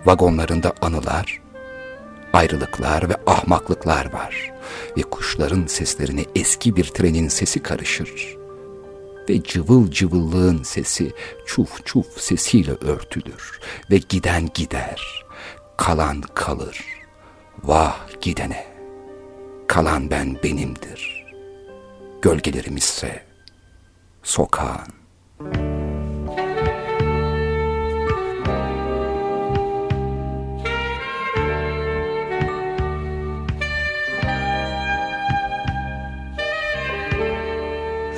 Vagonlarında 0.05 0.72
anılar, 0.83 1.40
ayrılıklar 2.33 3.09
ve 3.09 3.14
ahmaklıklar 3.27 4.12
var 4.12 4.53
ve 4.98 5.03
kuşların 5.03 5.66
seslerine 5.66 6.24
eski 6.35 6.77
bir 6.77 6.85
trenin 6.85 7.29
sesi 7.29 7.62
karışır 7.62 8.37
ve 9.29 9.42
cıvıl 9.42 9.90
cıvıllığın 9.90 10.62
sesi 10.62 11.12
çuf 11.46 11.87
çuf 11.87 12.20
sesiyle 12.20 12.72
örtülür 12.72 13.61
ve 13.90 14.00
giden 14.09 14.50
gider, 14.55 15.24
kalan 15.77 16.20
kalır. 16.20 16.93
Vah 17.66 17.96
gidene, 18.20 18.66
kalan 19.66 20.11
ben 20.11 20.37
benimdir. 20.42 21.24
Gölgelerimizse 22.22 23.22
sokağın. 24.22 24.88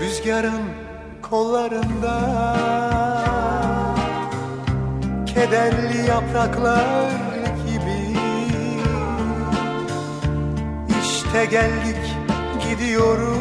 Rüzgarın 0.00 0.62
kollarında 1.22 2.16
Kederli 5.26 6.08
yapraklar 6.08 7.35
İşte 11.36 11.46
geldik 11.46 11.96
gidiyoruz. 12.68 13.36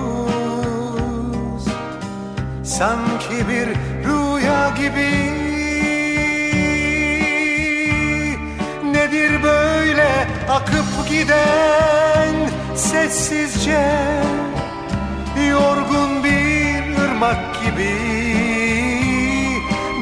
Sanki 2.63 3.49
bir 3.49 3.67
rüya 4.05 4.69
gibi. 4.69 5.11
Nedir 8.91 9.43
böyle 9.43 10.27
akıp 10.49 11.09
giden 11.09 12.49
sessizce? 12.75 13.87
Yorgun 15.49 16.23
bir 16.23 17.03
ırmak 17.03 17.63
gibi. 17.65 17.95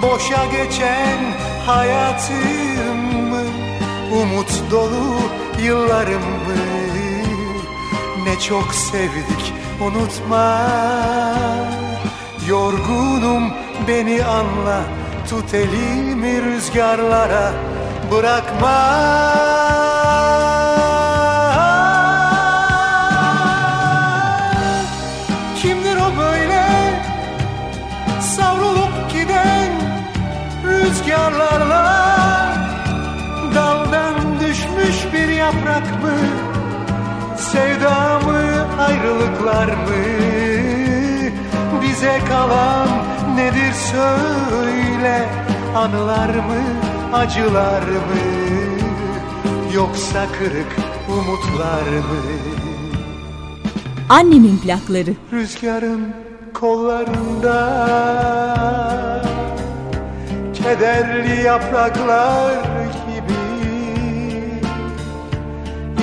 Boşa 0.01 0.45
geçen 0.45 1.19
hayatımı 1.65 3.43
Umut 4.21 4.71
dolu 4.71 5.19
yıllarımı 5.63 6.73
Ne 8.23 8.39
çok 8.39 8.73
sevdik 8.75 9.53
unutma. 9.81 10.59
Yorgunum 12.47 13.53
beni 13.87 14.25
anla 14.25 14.81
Tut 15.29 15.53
elimi 15.53 16.41
rüzgarlara 16.41 17.53
Bırakma 18.11 19.92
Sevda 37.53 38.19
mı 38.19 38.41
ayrılıklar 38.83 39.67
mı? 39.67 40.03
Bize 41.81 42.19
kalan 42.29 42.87
nedir 43.35 43.73
söyle 43.73 45.29
Anılar 45.75 46.29
mı 46.29 46.63
acılar 47.13 47.81
mı? 47.81 48.23
Yoksa 49.75 50.25
kırık 50.39 50.75
umutlar 51.09 51.81
mı? 51.81 52.21
Annemin 54.09 54.57
plakları. 54.57 55.13
Rüzgarın 55.33 56.13
kollarında 56.53 57.55
Kederli 60.53 61.41
yapraklar 61.41 62.63
gibi 63.07 63.33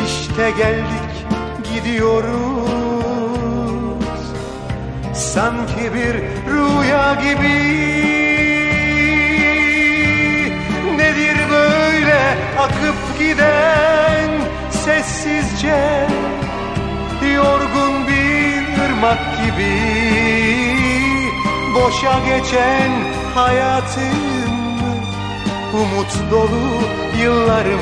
İşte 0.07 0.51
geldik 0.51 1.00
gidiyoruz. 1.85 2.31
Sanki 5.15 5.95
bir 5.95 6.15
rüya 6.53 7.15
gibi. 7.15 7.61
Nedir 10.97 11.37
böyle 11.51 12.37
akıp 12.59 13.19
giden 13.19 14.31
sessizce? 14.71 16.09
Yorgun 17.35 18.07
bir 18.09 18.85
ırmak 18.85 19.19
gibi. 19.45 20.01
Boşa 21.75 22.19
geçen 22.27 22.91
hayatım 23.35 24.51
Umut 25.75 26.31
dolu 26.31 26.83
yıllarım 27.23 27.81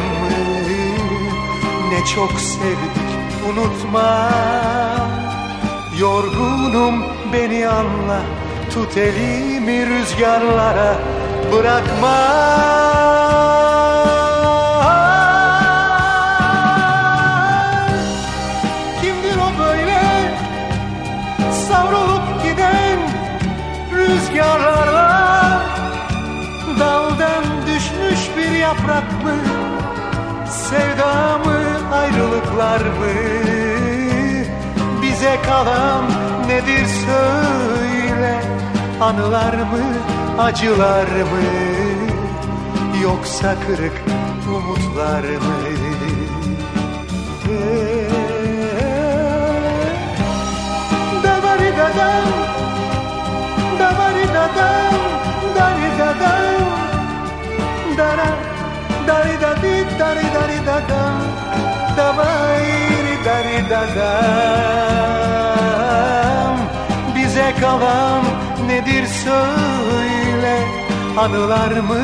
Ne 1.91 2.05
çok 2.15 2.31
sevdik 2.41 2.98
unutma. 3.49 4.31
Yorgunum 5.99 7.05
beni 7.33 7.69
anla. 7.69 8.21
Tut 8.73 8.97
elimi 8.97 9.87
rüzgarlara. 9.87 10.95
Bırakma. 11.53 12.19
Kimdir 19.01 19.37
o 19.47 19.49
böyle? 19.63 20.03
Savrulup 21.69 22.43
giden 22.43 22.99
rüzgarlara. 23.95 25.09
Daldan 26.81 27.45
düşmüş 27.67 28.21
bir 28.37 28.59
yaprak 28.59 29.25
mı? 29.25 29.37
Sevda 30.51 31.39
mı 31.39 31.59
ayrılıklar 31.93 32.81
mı 32.81 33.38
kalan 35.47 36.05
nedir 36.49 36.87
söyle? 37.07 38.35
Anılar 39.01 39.55
mı 39.55 39.85
acılar 40.38 41.07
mı? 41.07 41.43
Yoksa 43.03 43.55
kırık 43.67 44.03
umutlar 44.49 45.25
mı? 45.25 45.59
Davari 51.25 51.71
dadam 51.79 52.29
Davari 53.81 54.27
dadam 54.35 54.95
Dari 55.57 55.88
dadam 55.99 56.62
Dara 57.97 58.31
Dari 59.07 59.35
dadi 59.43 59.75
Dari 59.99 60.27
dari 60.35 60.59
dadam 60.67 61.21
Davari 61.97 63.17
dari 63.25 63.59
dadam 63.71 65.08
kalan 67.61 68.25
nedir 68.66 69.07
söyle 69.07 70.64
Anılar 71.18 71.71
mı 71.71 72.03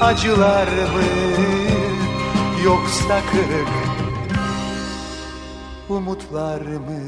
acılar 0.00 0.66
mı 0.66 1.04
Yoksa 2.64 3.20
kırık 3.30 3.68
umutlar 5.88 6.60
mı? 6.60 7.00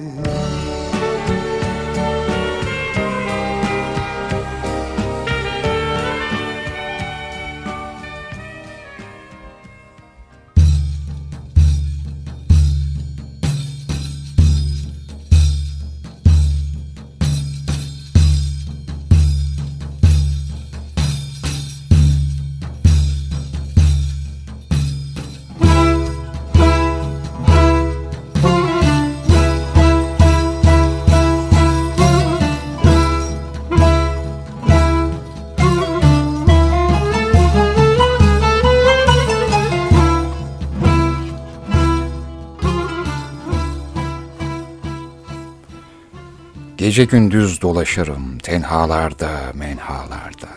Gece 46.87 47.05
gündüz 47.05 47.63
dolaşırım 47.63 48.39
tenhalarda, 48.39 49.31
menhalarda. 49.55 50.49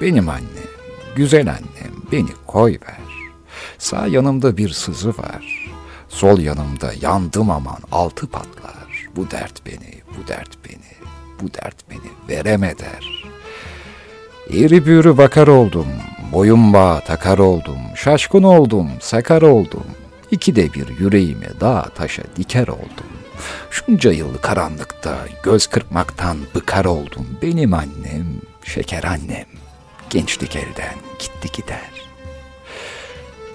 Benim 0.00 0.28
annem, 0.28 0.70
güzel 1.16 1.48
annem 1.48 1.94
beni 2.12 2.30
koy 2.46 2.72
ver. 2.72 3.30
Sağ 3.78 4.06
yanımda 4.06 4.56
bir 4.56 4.68
sızı 4.68 5.08
var. 5.08 5.70
Sol 6.08 6.38
yanımda 6.38 6.92
yandım 7.00 7.50
aman 7.50 7.78
altı 7.92 8.26
patlar. 8.26 9.08
Bu 9.16 9.30
dert 9.30 9.66
beni, 9.66 10.02
bu 10.08 10.28
dert 10.28 10.50
beni, 10.64 11.08
bu 11.42 11.54
dert 11.54 11.90
beni 11.90 12.10
vereme 12.28 12.74
der. 12.78 13.24
Eğri 14.52 14.86
büğrü 14.86 15.18
bakar 15.18 15.46
oldum, 15.46 15.88
boyun 16.32 16.72
bağı 16.72 17.04
takar 17.04 17.38
oldum, 17.38 17.80
şaşkın 17.94 18.42
oldum, 18.42 18.88
sakar 19.00 19.42
oldum. 19.42 19.86
İkide 20.30 20.74
bir 20.74 20.98
yüreğimi 20.98 21.48
dağ 21.60 21.82
taşa 21.94 22.22
diker 22.36 22.68
oldum. 22.68 23.19
Şunca 23.70 24.12
yıl 24.12 24.38
karanlıkta 24.38 25.18
göz 25.42 25.66
kırpmaktan 25.66 26.38
bıkar 26.54 26.84
oldum. 26.84 27.26
Benim 27.42 27.74
annem, 27.74 28.26
şeker 28.64 29.04
annem, 29.04 29.46
gençlik 30.10 30.56
elden 30.56 30.94
gitti 31.18 31.48
gider. 31.52 31.90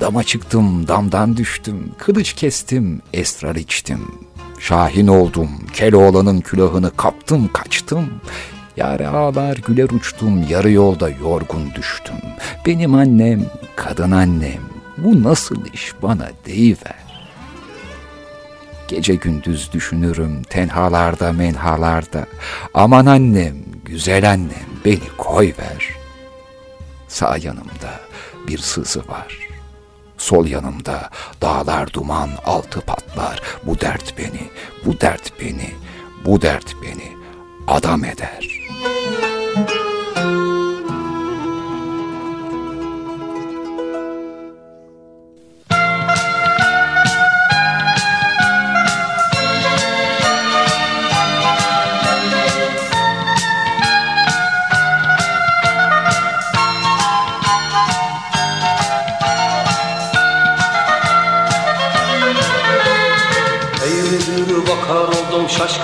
Dama 0.01 0.23
çıktım, 0.23 0.87
damdan 0.87 1.37
düştüm, 1.37 1.91
kılıç 1.97 2.33
kestim, 2.33 3.01
esrar 3.13 3.55
içtim. 3.55 4.07
Şahin 4.59 5.07
oldum, 5.07 5.49
Keloğlan'ın 5.73 6.41
külahını 6.41 6.95
kaptım, 6.97 7.49
kaçtım. 7.53 8.21
Yare 8.77 9.07
ağlar 9.07 9.57
güler 9.57 9.89
uçtum, 9.89 10.45
yarı 10.49 10.71
yolda 10.71 11.09
yorgun 11.09 11.71
düştüm. 11.75 12.15
Benim 12.65 12.93
annem, 12.95 13.45
kadın 13.75 14.11
annem, 14.11 14.61
bu 14.97 15.23
nasıl 15.23 15.65
iş 15.73 15.93
bana 16.01 16.29
deyiver. 16.45 17.04
Gece 18.87 19.15
gündüz 19.15 19.71
düşünürüm 19.71 20.43
tenhalarda 20.43 21.33
menhalarda. 21.33 22.25
Aman 22.73 23.05
annem, 23.05 23.55
güzel 23.85 24.31
annem 24.31 24.65
beni 24.85 25.09
koy 25.17 25.53
ver. 25.59 25.89
Sağ 27.07 27.37
yanımda 27.37 27.99
bir 28.47 28.57
sızı 28.57 28.99
var. 28.99 29.37
Sol 30.17 30.45
yanımda 30.47 31.09
dağlar 31.41 31.93
duman 31.93 32.29
altı 32.45 32.81
patlar. 32.81 33.41
Bu 33.63 33.81
dert 33.81 34.17
beni, 34.17 34.49
bu 34.85 35.01
dert 35.01 35.41
beni, 35.41 35.71
bu 36.25 36.41
dert 36.41 36.73
beni 36.83 37.11
adam 37.67 38.05
eder. 38.05 38.49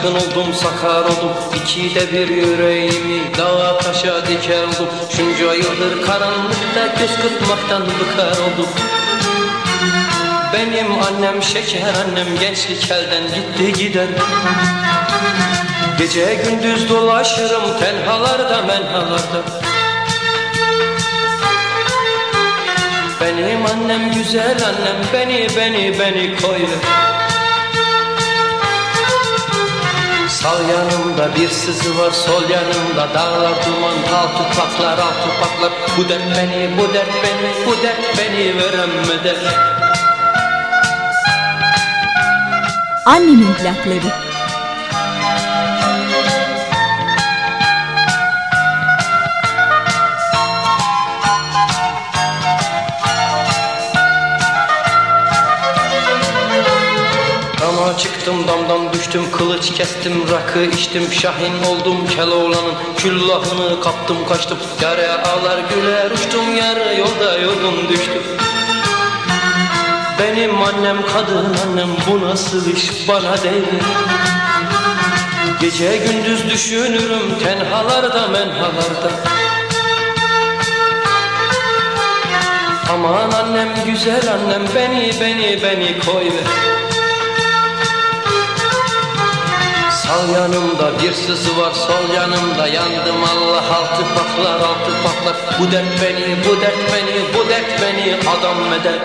Şaşkın 0.01 0.15
oldum, 0.15 0.53
sakar 0.53 1.01
oldum. 1.01 1.31
İkide 1.55 2.11
bir 2.11 2.27
yüreğimi 2.29 3.21
dağa 3.37 3.77
taşa 3.77 4.27
diker 4.27 4.63
oldum. 4.63 4.87
Şunca 5.09 5.53
yıldır 5.53 6.05
karanlıkta 6.05 6.87
göz 6.99 7.15
kırpmaktan 7.15 7.81
bıkar 7.81 8.31
oldum. 8.31 8.69
Benim 10.53 10.87
annem 10.91 11.43
şeker 11.43 11.93
annem 11.93 12.39
gençlik 12.39 12.91
elden 12.91 13.23
gitti 13.23 13.83
gider. 13.83 14.07
Gece 15.97 16.35
gündüz 16.35 16.89
dolaşırım 16.89 17.79
tenhalarda 17.79 18.61
menhalarda. 18.61 19.41
Benim 23.21 23.65
annem 23.65 24.11
güzel 24.13 24.57
annem 24.65 24.97
beni 25.13 25.47
beni 25.57 25.99
beni 25.99 26.35
koyver 26.41 27.20
Sağ 30.41 30.61
yanımda 30.61 31.35
bir 31.35 31.49
sızı 31.49 31.97
var 31.97 32.11
sol 32.11 32.49
yanımda 32.49 33.13
dağlar 33.13 33.65
duman 33.65 34.17
altı 34.17 34.59
patlar 34.59 34.97
altı 34.97 35.29
patlar 35.41 35.71
Bu 35.97 36.09
dert 36.09 36.37
beni 36.37 36.77
bu 36.77 36.93
dert 36.93 37.09
beni 37.23 37.65
bu 37.65 37.83
dert 37.83 38.17
beni 38.17 38.57
verem 38.57 38.89
dert 39.23 39.37
Annemin 43.05 43.53
plakları. 43.53 44.30
Düştüm 59.11 59.31
kılıç 59.31 59.73
kestim 59.73 60.13
rakı 60.31 60.59
içtim 60.59 61.11
şahin 61.11 61.63
oldum 61.63 62.07
Keloğlan'ın. 62.07 62.73
Küllahını 62.97 63.81
kaptım 63.81 64.17
kaçtım. 64.29 64.57
Yare 64.81 65.11
ağlar 65.11 65.59
güler 65.75 66.11
uçtum 66.11 66.55
yarı 66.57 66.99
yolda 66.99 67.37
yorgun 67.37 67.89
düştüm 67.89 68.23
Benim 70.19 70.61
annem 70.61 70.97
kadın 71.13 71.57
annem 71.65 71.89
bu 72.07 72.21
nasıl 72.25 72.71
iş? 72.71 73.07
Bana 73.07 73.43
değil. 73.43 73.63
Gece 75.61 75.97
gündüz 75.97 76.49
düşünürüm 76.49 77.39
tenhalarda 77.43 78.27
menhalarda. 78.27 79.11
Aman 82.93 83.31
annem 83.31 83.69
güzel 83.85 84.33
annem 84.33 84.61
beni 84.75 85.11
beni 85.21 85.63
beni 85.63 85.99
koyver 85.99 86.80
Sağ 90.11 90.31
yanımda 90.31 91.03
bir 91.03 91.13
sızı 91.13 91.57
var 91.57 91.71
sol 91.71 92.15
yanımda. 92.15 92.67
Yandım 92.67 93.23
Allah 93.23 93.75
altı 93.75 94.03
patlar 94.15 94.59
altı 94.59 94.91
patlar 95.03 95.35
Bu 95.59 95.71
dert 95.71 96.01
beni 96.01 96.35
bu 96.45 96.61
dert 96.61 96.93
beni 96.93 97.33
bu 97.33 97.49
dert 97.49 97.81
beni. 97.81 98.29
Adam 98.29 98.73
eder 98.73 98.99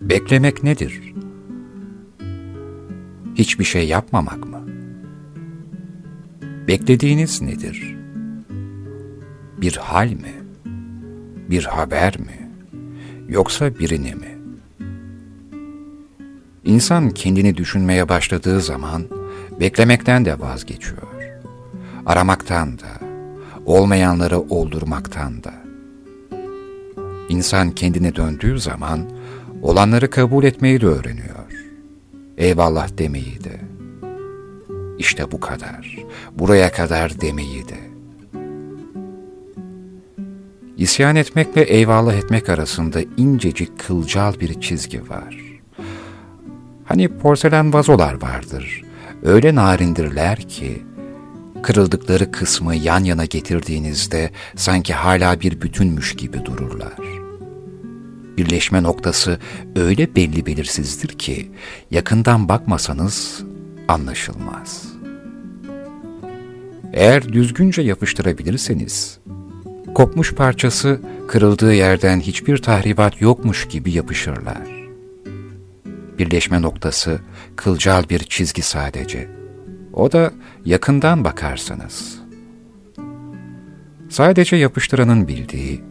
Beklemek 0.00 0.62
nedir? 0.62 1.05
Hiçbir 3.38 3.64
şey 3.64 3.88
yapmamak 3.88 4.46
mı? 4.46 4.60
Beklediğiniz 6.68 7.42
nedir? 7.42 7.96
Bir 9.60 9.76
hal 9.76 10.08
mi? 10.08 10.34
Bir 11.50 11.64
haber 11.64 12.18
mi? 12.18 12.50
Yoksa 13.28 13.78
birini 13.78 14.14
mi? 14.14 14.38
İnsan 16.64 17.10
kendini 17.10 17.56
düşünmeye 17.56 18.08
başladığı 18.08 18.60
zaman 18.60 19.02
beklemekten 19.60 20.24
de 20.24 20.40
vazgeçiyor. 20.40 21.02
Aramaktan 22.06 22.78
da, 22.78 23.06
olmayanları 23.66 24.40
oldurmaktan 24.40 25.44
da. 25.44 25.54
İnsan 27.28 27.70
kendine 27.70 28.16
döndüğü 28.16 28.58
zaman 28.58 29.00
olanları 29.62 30.10
kabul 30.10 30.44
etmeyi 30.44 30.80
de 30.80 30.86
öğreniyor. 30.86 31.35
Eyvallah 32.36 32.98
demeyi 32.98 33.44
de. 33.44 33.60
İşte 34.98 35.32
bu 35.32 35.40
kadar, 35.40 35.96
buraya 36.32 36.72
kadar 36.72 37.20
demeyi 37.20 37.64
de. 37.68 37.76
İsyan 40.76 41.16
etmekle 41.16 41.62
eyvallah 41.62 42.14
etmek 42.14 42.48
arasında 42.48 43.00
incecik 43.16 43.78
kılcal 43.78 44.40
bir 44.40 44.60
çizgi 44.60 45.10
var. 45.10 45.36
Hani 46.84 47.08
porselen 47.08 47.72
vazolar 47.72 48.22
vardır. 48.22 48.82
Öyle 49.22 49.54
narindirler 49.54 50.36
ki, 50.36 50.82
kırıldıkları 51.62 52.32
kısmı 52.32 52.74
yan 52.74 53.04
yana 53.04 53.24
getirdiğinizde 53.24 54.30
sanki 54.56 54.94
hala 54.94 55.40
bir 55.40 55.60
bütünmüş 55.60 56.16
gibi 56.16 56.44
dururlar. 56.44 57.25
Birleşme 58.36 58.82
noktası 58.82 59.38
öyle 59.76 60.14
belli 60.14 60.46
belirsizdir 60.46 61.08
ki, 61.08 61.50
yakından 61.90 62.48
bakmasanız 62.48 63.44
anlaşılmaz. 63.88 64.96
Eğer 66.92 67.32
düzgünce 67.32 67.82
yapıştırabilirseniz, 67.82 69.18
kopmuş 69.94 70.34
parçası 70.34 71.00
kırıldığı 71.28 71.74
yerden 71.74 72.20
hiçbir 72.20 72.58
tahribat 72.58 73.20
yokmuş 73.20 73.68
gibi 73.68 73.92
yapışırlar. 73.92 74.76
Birleşme 76.18 76.62
noktası 76.62 77.20
kılcal 77.56 78.08
bir 78.08 78.18
çizgi 78.18 78.62
sadece. 78.62 79.28
O 79.92 80.12
da 80.12 80.32
yakından 80.64 81.24
bakarsanız. 81.24 82.18
Sadece 84.08 84.56
yapıştıranın 84.56 85.28
bildiği, 85.28 85.82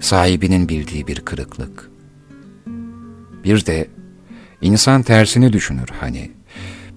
sahibinin 0.00 0.68
bildiği 0.68 1.06
bir 1.06 1.20
kırıklık. 1.20 1.89
Bir 3.44 3.66
de 3.66 3.88
insan 4.60 5.02
tersini 5.02 5.52
düşünür 5.52 5.88
hani. 6.00 6.30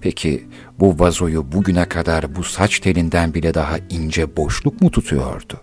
Peki 0.00 0.46
bu 0.80 0.98
vazoyu 0.98 1.52
bugüne 1.52 1.84
kadar 1.84 2.36
bu 2.36 2.44
saç 2.44 2.78
telinden 2.78 3.34
bile 3.34 3.54
daha 3.54 3.78
ince 3.90 4.36
boşluk 4.36 4.82
mu 4.82 4.90
tutuyordu? 4.90 5.60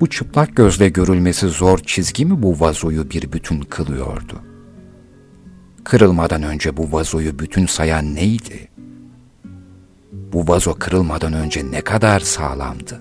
Bu 0.00 0.10
çıplak 0.10 0.56
gözle 0.56 0.88
görülmesi 0.88 1.48
zor 1.48 1.78
çizgi 1.78 2.26
mi 2.26 2.42
bu 2.42 2.60
vazoyu 2.60 3.10
bir 3.10 3.32
bütün 3.32 3.60
kılıyordu? 3.60 4.42
Kırılmadan 5.84 6.42
önce 6.42 6.76
bu 6.76 6.92
vazoyu 6.92 7.38
bütün 7.38 7.66
sayan 7.66 8.14
neydi? 8.14 8.68
Bu 10.32 10.48
vazo 10.48 10.74
kırılmadan 10.74 11.32
önce 11.32 11.70
ne 11.70 11.80
kadar 11.80 12.20
sağlamdı? 12.20 13.00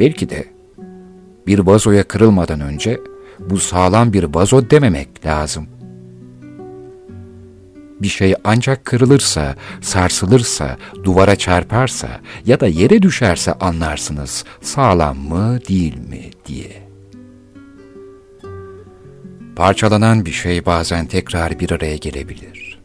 Belki 0.00 0.30
de 0.30 0.51
bir 1.46 1.58
vazoya 1.58 2.02
kırılmadan 2.02 2.60
önce 2.60 3.00
bu 3.38 3.58
sağlam 3.58 4.12
bir 4.12 4.24
vazo 4.24 4.70
dememek 4.70 5.26
lazım. 5.26 5.66
Bir 8.02 8.08
şey 8.08 8.34
ancak 8.44 8.84
kırılırsa, 8.84 9.54
sarsılırsa, 9.80 10.76
duvara 11.04 11.36
çarparsa 11.36 12.08
ya 12.46 12.60
da 12.60 12.66
yere 12.66 13.02
düşerse 13.02 13.52
anlarsınız 13.52 14.44
sağlam 14.60 15.18
mı 15.18 15.58
değil 15.68 15.98
mi 15.98 16.30
diye. 16.46 16.82
Parçalanan 19.56 20.26
bir 20.26 20.32
şey 20.32 20.66
bazen 20.66 21.06
tekrar 21.06 21.60
bir 21.60 21.70
araya 21.70 21.96
gelebilir. 21.96 22.82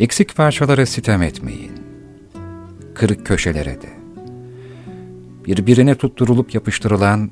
Eksik 0.00 0.36
parçalara 0.36 0.86
sitem 0.86 1.22
etmeyin. 1.22 1.72
Kırık 2.94 3.26
köşelere 3.26 3.82
de. 3.82 3.88
Birbirine 5.46 5.94
tutturulup 5.94 6.54
yapıştırılan 6.54 7.30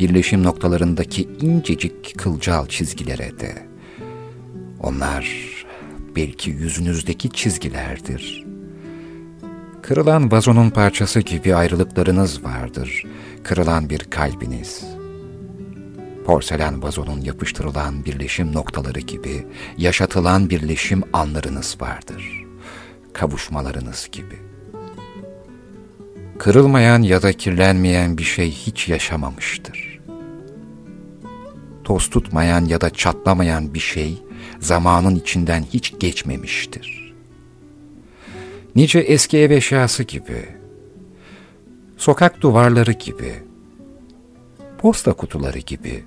birleşim 0.00 0.42
noktalarındaki 0.42 1.28
incecik 1.40 2.18
kılcal 2.18 2.66
çizgilere 2.66 3.38
de. 3.38 3.66
Onlar 4.80 5.26
belki 6.16 6.50
yüzünüzdeki 6.50 7.30
çizgilerdir. 7.30 8.46
Kırılan 9.82 10.32
vazonun 10.32 10.70
parçası 10.70 11.20
gibi 11.20 11.54
ayrılıklarınız 11.54 12.44
vardır. 12.44 13.04
Kırılan 13.42 13.90
bir 13.90 13.98
kalbiniz. 13.98 14.84
Porselen 16.26 16.82
vazonun 16.82 17.20
yapıştırılan 17.20 18.04
birleşim 18.04 18.52
noktaları 18.52 19.00
gibi 19.00 19.46
yaşatılan 19.78 20.50
birleşim 20.50 21.02
anlarınız 21.12 21.76
vardır. 21.80 22.44
Kavuşmalarınız 23.12 24.08
gibi. 24.12 24.38
Kırılmayan 26.38 27.02
ya 27.02 27.22
da 27.22 27.32
kirlenmeyen 27.32 28.18
bir 28.18 28.24
şey 28.24 28.50
hiç 28.50 28.88
yaşamamıştır. 28.88 29.89
Toz 31.90 32.10
tutmayan 32.10 32.64
ya 32.64 32.80
da 32.80 32.90
çatlamayan 32.90 33.74
bir 33.74 33.80
şey 33.80 34.22
zamanın 34.60 35.14
içinden 35.14 35.62
hiç 35.62 35.94
geçmemiştir. 36.00 37.14
Nice 38.76 38.98
eski 38.98 39.38
ev 39.38 39.50
eşyası 39.50 40.02
gibi, 40.02 40.48
sokak 41.96 42.40
duvarları 42.40 42.92
gibi, 42.92 43.34
posta 44.78 45.12
kutuları 45.12 45.58
gibi. 45.58 46.04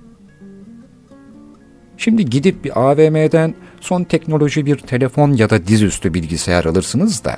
Şimdi 1.96 2.24
gidip 2.24 2.64
bir 2.64 2.80
AVM'den 2.80 3.54
son 3.80 4.04
teknoloji 4.04 4.66
bir 4.66 4.78
telefon 4.78 5.32
ya 5.32 5.50
da 5.50 5.66
dizüstü 5.66 6.14
bilgisayar 6.14 6.64
alırsınız 6.64 7.24
da 7.24 7.36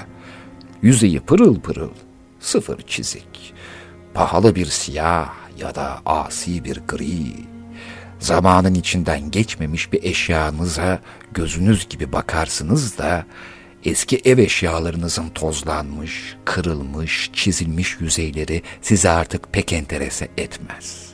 yüzeyi 0.82 1.20
pırıl 1.20 1.61
pırıl, 1.61 1.90
sıfır 2.40 2.82
çizik, 2.82 3.55
pahalı 4.14 4.55
bir 4.55 4.66
siyah 4.66 5.34
ya 5.59 5.74
da 5.74 5.99
asi 6.05 6.64
bir 6.64 6.82
gri, 6.88 7.55
zamanın 8.18 8.74
içinden 8.74 9.30
geçmemiş 9.30 9.92
bir 9.92 10.02
eşyanıza 10.02 11.00
gözünüz 11.32 11.88
gibi 11.88 12.12
bakarsınız 12.12 12.98
da 12.98 13.26
eski 13.84 14.20
ev 14.24 14.38
eşyalarınızın 14.38 15.28
tozlanmış, 15.28 16.36
kırılmış, 16.44 17.30
çizilmiş 17.32 17.96
yüzeyleri 18.00 18.62
size 18.82 19.10
artık 19.10 19.52
pek 19.52 19.72
enterese 19.72 20.28
etmez. 20.36 21.06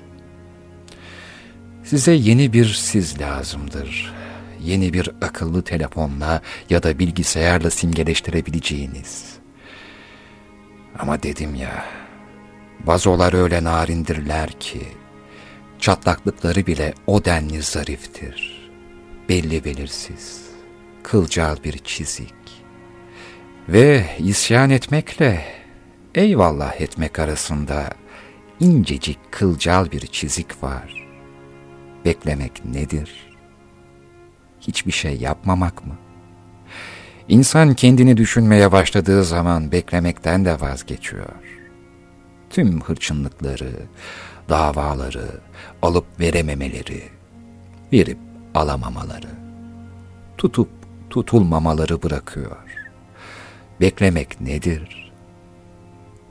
Size 1.84 2.12
yeni 2.12 2.52
bir 2.52 2.66
siz 2.66 3.20
lazımdır. 3.20 4.12
Yeni 4.60 4.92
bir 4.92 5.10
akıllı 5.22 5.62
telefonla 5.62 6.42
ya 6.70 6.82
da 6.82 6.98
bilgisayarla 6.98 7.70
simgeleştirebileceğiniz. 7.70 9.24
Ama 10.98 11.22
dedim 11.22 11.54
ya, 11.54 11.84
vazolar 12.84 13.32
öyle 13.32 13.64
narindirler 13.64 14.50
ki, 14.50 14.82
çatlaklıkları 15.82 16.66
bile 16.66 16.94
o 17.06 17.24
denli 17.24 17.62
zariftir. 17.62 18.70
Belli 19.28 19.64
belirsiz, 19.64 20.42
kılcal 21.02 21.56
bir 21.64 21.78
çizik. 21.78 22.34
Ve 23.68 24.06
isyan 24.18 24.70
etmekle 24.70 25.44
eyvallah 26.14 26.80
etmek 26.80 27.18
arasında 27.18 27.90
incecik 28.60 29.18
kılcal 29.30 29.90
bir 29.90 30.06
çizik 30.06 30.62
var. 30.62 31.08
Beklemek 32.04 32.64
nedir? 32.64 33.30
Hiçbir 34.60 34.92
şey 34.92 35.16
yapmamak 35.16 35.86
mı? 35.86 35.94
İnsan 37.28 37.74
kendini 37.74 38.16
düşünmeye 38.16 38.72
başladığı 38.72 39.24
zaman 39.24 39.72
beklemekten 39.72 40.44
de 40.44 40.60
vazgeçiyor. 40.60 41.61
Tüm 42.52 42.80
hırçınlıkları, 42.80 43.72
davaları, 44.48 45.40
alıp 45.82 46.20
verememeleri, 46.20 47.02
verip 47.92 48.18
alamamaları, 48.54 49.30
tutup 50.38 50.68
tutulmamaları 51.10 52.02
bırakıyor. 52.02 52.56
Beklemek 53.80 54.40
nedir? 54.40 55.12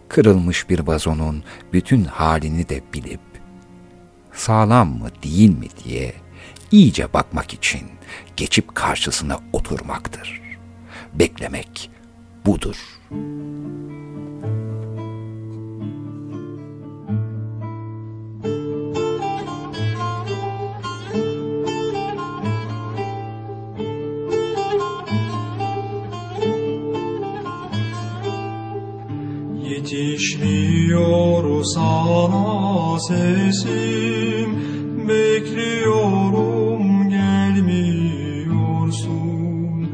Kırılmış 0.10 0.70
bir 0.70 0.80
vazonun 0.80 1.44
bütün 1.74 2.04
halini 2.04 2.70
de 2.70 2.82
bilip, 2.94 3.22
sağlam 4.34 4.90
mı 4.90 5.10
değil 5.24 5.58
mi 5.58 5.68
diye 5.84 6.14
iyice 6.72 7.14
bakmak 7.14 7.54
için 7.54 7.82
geçip 8.38 8.76
karşısına 8.76 9.40
oturmaktır. 9.54 10.42
Beklemek 11.14 11.92
budur. 12.46 12.78
Yetişmiyor 29.92 31.64
sana 31.64 33.00
sesim. 33.00 34.60
Bekliyorum 35.08 37.10
gelmiyorsun. 37.10 39.90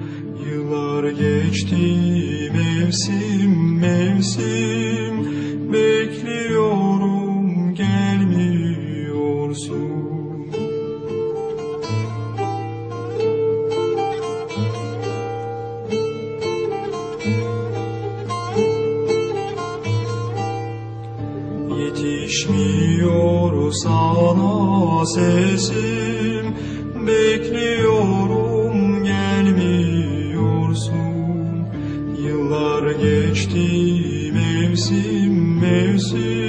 Yıllar 0.45 1.09
geçti 1.09 1.75
mevsim 2.53 3.79
mevsim. 3.79 5.27
Bekliyorum 5.73 7.75
gelmiyorsun 7.75 9.86
Yetişmiyor 22.37 23.71
sana 23.71 25.05
sesim. 25.05 26.55
Bekliyorum 27.07 29.03
gelmiyorsun. 29.03 30.95
Yıllar 32.25 32.91
geçti 32.91 33.67
mevsim 34.33 35.59
mevsim 35.59 36.46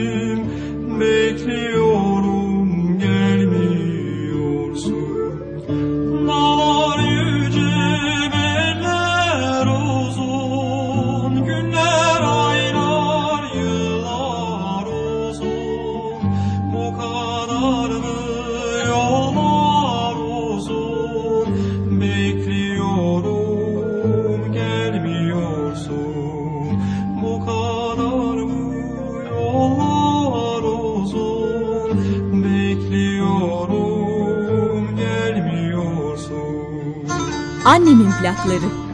Annemin 37.68 38.10
plakları. 38.20 38.87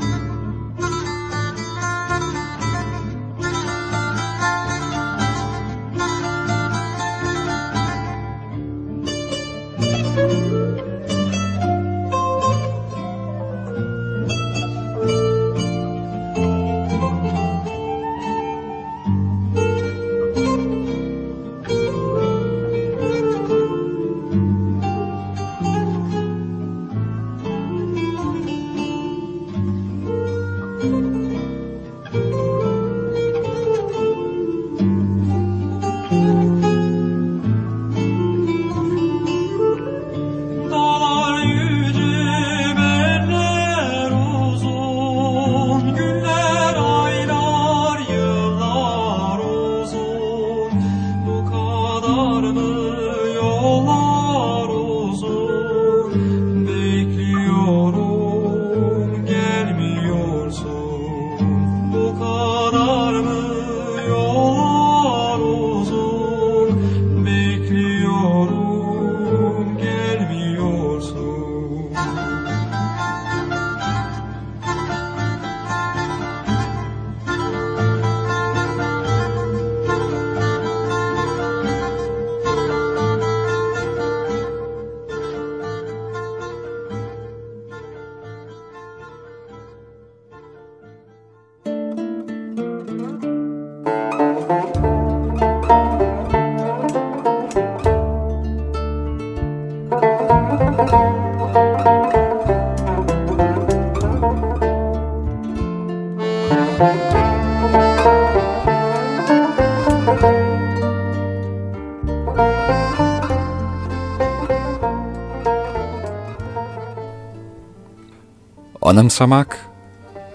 Anımsamak 118.95 119.59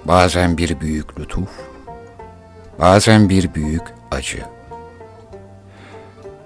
bazen 0.06 0.58
bir 0.58 0.80
büyük 0.80 1.20
lütuf, 1.20 1.50
bazen 2.80 3.30
bir 3.30 3.54
büyük 3.54 3.82
acı. 4.12 4.46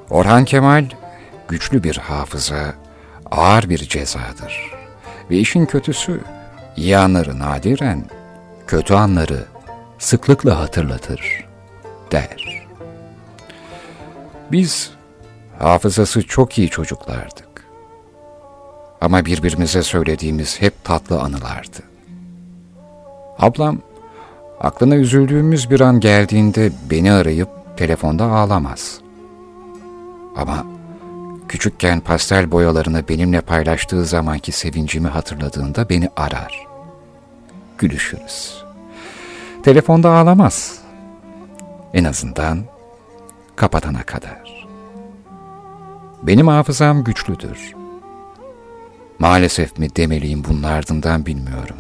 Orhan 0.10 0.46
Kemal 0.46 0.86
güçlü 1.48 1.84
bir 1.84 1.98
hafıza, 1.98 2.74
ağır 3.32 3.70
bir 3.70 3.78
cezadır. 3.78 4.72
Ve 5.30 5.38
işin 5.38 5.66
kötüsü, 5.66 6.22
iyi 6.76 6.98
anları 6.98 7.40
nadiren, 7.40 8.06
kötü 8.68 8.94
anları 8.94 9.46
sıklıkla 10.00 10.60
hatırlatır, 10.60 11.46
der. 12.12 12.66
Biz 14.52 14.92
hafızası 15.60 16.28
çok 16.28 16.58
iyi 16.58 16.70
çocuklardık. 16.70 17.66
Ama 19.02 19.26
birbirimize 19.26 19.84
söylediğimiz 19.84 20.62
hep 20.62 20.84
tatlı 20.84 21.22
anılardı. 21.22 21.93
Ablam, 23.40 23.78
aklına 24.60 24.96
üzüldüğümüz 24.96 25.70
bir 25.70 25.80
an 25.80 26.00
geldiğinde 26.00 26.72
beni 26.90 27.12
arayıp 27.12 27.50
telefonda 27.78 28.26
ağlamaz. 28.26 29.00
Ama 30.36 30.66
küçükken 31.48 32.00
pastel 32.00 32.52
boyalarını 32.52 33.08
benimle 33.08 33.42
paylaştığı 33.42 34.06
zamanki 34.06 34.52
sevincimi 34.52 35.08
hatırladığında 35.08 35.90
beni 35.90 36.10
arar. 36.16 36.66
Gülüşürüz. 37.78 38.64
Telefonda 39.64 40.10
ağlamaz. 40.12 40.80
En 41.94 42.04
azından 42.04 42.60
kapatana 43.56 44.04
kadar. 44.04 44.68
Benim 46.24 46.48
hafızam 46.48 47.04
güçlüdür. 47.04 47.74
Maalesef 49.20 49.80
mi 49.80 49.96
demeliyim 49.96 50.44
bunun 50.50 50.64
ardından 50.64 51.26
bilmiyorum. 51.26 51.76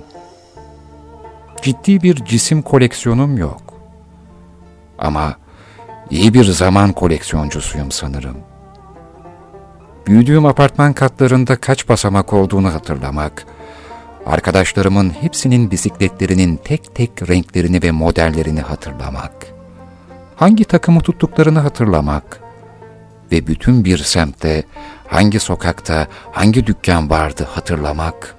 Ciddi 1.64 2.04
bir 2.04 2.16
cisim 2.16 2.62
koleksiyonum 2.62 3.38
yok. 3.38 3.74
Ama 4.98 5.36
iyi 6.10 6.34
bir 6.34 6.44
zaman 6.44 6.94
koleksiyoncusuyum 6.94 7.92
sanırım. 7.92 8.38
Büyüdüğüm 10.08 10.46
apartman 10.46 10.94
katlarında 10.94 11.56
kaç 11.56 11.90
basamak 11.90 12.34
olduğunu 12.34 12.74
hatırlamak, 12.74 13.46
arkadaşlarımın 14.26 15.10
hepsinin 15.10 15.72
bisikletlerinin 15.72 16.58
tek 16.58 16.96
tek 16.96 17.30
renklerini 17.30 17.84
ve 17.84 17.92
modellerini 17.92 18.62
hatırlamak, 18.62 19.34
hangi 20.36 20.66
takımı 20.66 21.02
tuttuklarını 21.02 21.60
hatırlamak 21.60 22.40
ve 23.32 23.48
bütün 23.48 23.86
bir 23.86 23.98
semtte 23.98 24.64
hangi 25.08 25.40
sokakta 25.40 26.08
hangi 26.32 26.68
dükkan 26.68 27.10
vardı 27.10 27.48
hatırlamak 27.52 28.36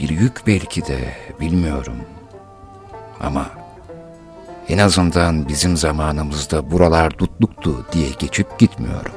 bir 0.00 0.08
yük 0.08 0.46
belki 0.46 0.86
de 0.86 0.98
bilmiyorum. 1.40 1.96
Ama 3.24 3.50
en 4.68 4.78
azından 4.78 5.48
bizim 5.48 5.76
zamanımızda 5.76 6.70
buralar 6.70 7.18
dutluktu 7.18 7.86
diye 7.92 8.08
geçip 8.18 8.58
gitmiyorum. 8.58 9.12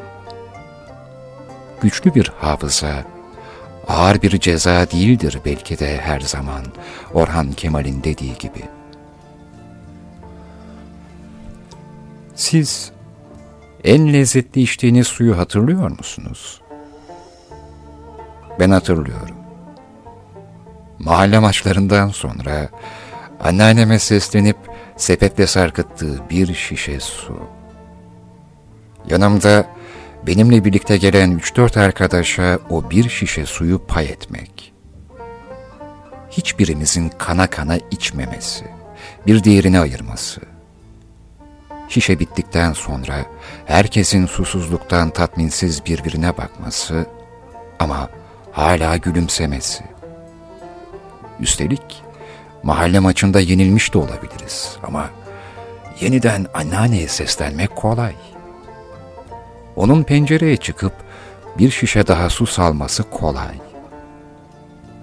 Güçlü 1.82 2.16
bir 2.16 2.32
hafıza, 2.40 3.04
ağır 3.88 4.22
bir 4.22 4.40
ceza 4.40 4.92
değildir 4.92 5.40
belki 5.46 5.80
de 5.80 5.98
her 5.98 6.20
zaman 6.20 6.62
Orhan 7.14 7.52
Kemal'in 7.52 8.04
dediği 8.04 8.38
gibi. 8.38 8.64
Siz 12.36 12.92
en 13.84 14.14
lezzetli 14.14 14.62
içtiğiniz 14.62 15.08
suyu 15.08 15.38
hatırlıyor 15.38 15.90
musunuz? 15.90 16.62
Ben 18.60 18.70
hatırlıyorum. 18.72 19.36
Mahalle 21.00 21.40
maçlarından 21.40 22.10
sonra 22.10 22.70
anneanneme 23.40 24.00
seslenip 24.00 24.58
sepetle 24.98 25.48
sarkıttığı 25.48 26.30
bir 26.30 26.54
şişe 26.54 27.00
su. 27.00 27.40
Yanımda 29.10 29.66
benimle 30.28 30.66
birlikte 30.66 30.98
gelen 30.98 31.32
üç 31.32 31.56
dört 31.56 31.78
arkadaşa 31.78 32.60
o 32.70 32.90
bir 32.90 33.10
şişe 33.10 33.46
suyu 33.46 33.80
pay 33.88 34.06
etmek. 34.06 34.74
Hiçbirimizin 36.32 37.10
kana 37.18 37.48
kana 37.48 37.78
içmemesi, 37.92 38.66
bir 39.28 39.44
diğerini 39.44 39.80
ayırması. 39.80 40.42
Şişe 41.90 42.20
bittikten 42.20 42.74
sonra 42.74 43.26
herkesin 43.66 44.26
susuzluktan 44.26 45.10
tatminsiz 45.10 45.86
birbirine 45.86 46.38
bakması 46.38 47.06
ama 47.80 48.10
hala 48.52 48.98
gülümsemesi. 48.98 49.84
Üstelik 51.40 52.04
mahalle 52.68 53.00
maçında 53.00 53.40
yenilmiş 53.40 53.94
de 53.94 53.98
olabiliriz 53.98 54.78
ama 54.84 55.10
yeniden 56.02 56.48
anneanneye 56.54 57.08
seslenmek 57.08 57.76
kolay. 57.76 58.14
Onun 59.76 60.04
pencereye 60.04 60.58
çıkıp 60.58 60.94
bir 61.58 61.72
şişe 61.72 62.08
daha 62.08 62.30
su 62.30 62.48
salması 62.48 63.04
kolay. 63.04 63.56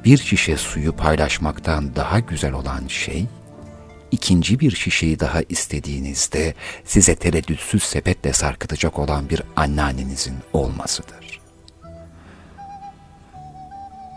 Bir 0.05 0.19
şişe 0.19 0.57
suyu 0.57 0.93
paylaşmaktan 0.93 1.97
daha 1.97 2.21
güzel 2.21 2.53
olan 2.53 2.87
şey, 2.89 3.27
ikinci 4.11 4.61
bir 4.61 4.71
şişeyi 4.71 5.21
daha 5.21 5.41
istediğinizde 5.49 6.55
size 6.85 7.15
tereddütsüz 7.15 7.83
sepetle 7.83 8.33
sarkıtacak 8.33 8.99
olan 8.99 9.29
bir 9.29 9.43
anneannenizin 9.57 10.37
olmasıdır. 10.53 11.41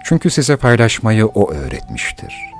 Çünkü 0.04 0.30
size 0.30 0.56
paylaşmayı 0.56 1.26
o 1.26 1.52
öğretmiştir. 1.52 2.57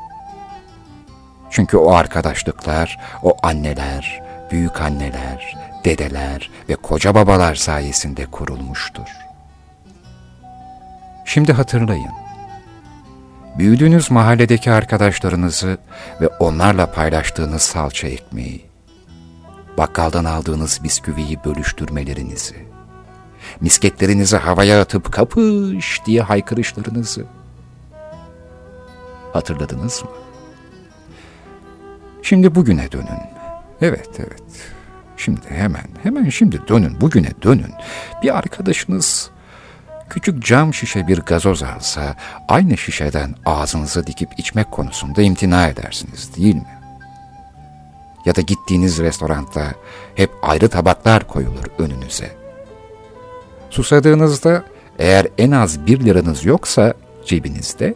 Çünkü 1.52 1.78
o 1.78 1.92
arkadaşlıklar, 1.92 3.00
o 3.24 3.38
anneler, 3.44 4.22
büyük 4.52 4.82
anneler, 4.82 5.58
dedeler 5.86 6.50
ve 6.70 6.76
koca 6.76 7.16
babalar 7.16 7.56
sayesinde 7.56 8.26
kurulmuştur. 8.26 9.08
Şimdi 11.26 11.54
hatırlayın. 11.54 12.12
Büyüdüğünüz 13.58 14.12
mahalledeki 14.12 14.72
arkadaşlarınızı 14.72 15.78
ve 16.22 16.28
onlarla 16.28 16.92
paylaştığınız 16.92 17.62
salça 17.62 18.08
ekmeği, 18.08 18.66
bakkaldan 19.78 20.26
aldığınız 20.26 20.84
bisküviyi 20.84 21.40
bölüştürmelerinizi, 21.46 22.56
misketlerinizi 23.62 24.38
havaya 24.38 24.82
atıp 24.82 25.14
kapış 25.14 26.06
diye 26.06 26.22
haykırışlarınızı 26.22 27.26
hatırladınız 29.34 30.04
mı? 30.04 30.27
Şimdi 32.28 32.56
bugüne 32.56 32.92
dönün. 32.92 33.20
Evet, 33.82 34.10
evet. 34.18 34.44
Şimdi 35.18 35.42
hemen, 35.50 35.86
hemen 36.04 36.30
şimdi 36.30 36.62
dönün, 36.68 37.02
bugüne 37.02 37.32
dönün. 37.44 37.74
Bir 38.24 38.38
arkadaşınız 38.38 39.30
küçük 40.10 40.44
cam 40.44 40.74
şişe 40.74 41.08
bir 41.08 41.20
gazoz 41.20 41.64
alsa, 41.64 42.16
aynı 42.48 42.78
şişeden 42.78 43.36
ağzınıza 43.46 44.08
dikip 44.08 44.40
içmek 44.40 44.72
konusunda 44.72 45.22
imtina 45.22 45.68
edersiniz 45.68 46.36
değil 46.36 46.56
mi? 46.56 46.80
Ya 48.26 48.36
da 48.36 48.42
gittiğiniz 48.42 49.00
restoranda 49.00 49.66
hep 50.16 50.32
ayrı 50.42 50.70
tabaklar 50.70 51.28
koyulur 51.28 51.66
önünüze. 51.80 52.32
Susadığınızda 53.70 54.64
eğer 55.00 55.28
en 55.38 55.52
az 55.52 55.86
bir 55.86 56.06
liranız 56.06 56.46
yoksa 56.46 56.94
cebinizde, 57.26 57.96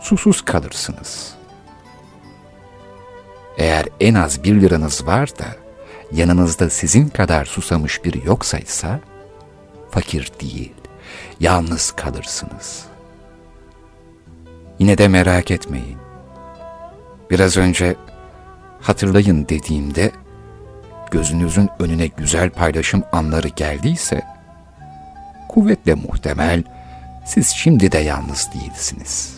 susuz 0.00 0.42
kalırsınız. 0.42 1.39
Eğer 3.60 3.86
en 4.00 4.14
az 4.14 4.44
bir 4.44 4.60
liranız 4.60 5.06
var 5.06 5.28
da, 5.38 5.46
yanınızda 6.12 6.70
sizin 6.70 7.08
kadar 7.08 7.44
susamış 7.44 8.04
biri 8.04 8.26
yoksaysa, 8.26 9.00
fakir 9.90 10.30
değil, 10.40 10.74
yalnız 11.40 11.90
kalırsınız. 11.90 12.84
Yine 14.78 14.98
de 14.98 15.08
merak 15.08 15.50
etmeyin. 15.50 15.96
Biraz 17.30 17.56
önce 17.56 17.96
hatırlayın 18.80 19.48
dediğimde, 19.48 20.10
gözünüzün 21.10 21.70
önüne 21.78 22.06
güzel 22.06 22.50
paylaşım 22.50 23.02
anları 23.12 23.48
geldiyse, 23.48 24.22
kuvvetle 25.48 25.94
muhtemel 25.94 26.64
siz 27.26 27.48
şimdi 27.48 27.92
de 27.92 27.98
yalnız 27.98 28.48
değilsiniz. 28.54 29.36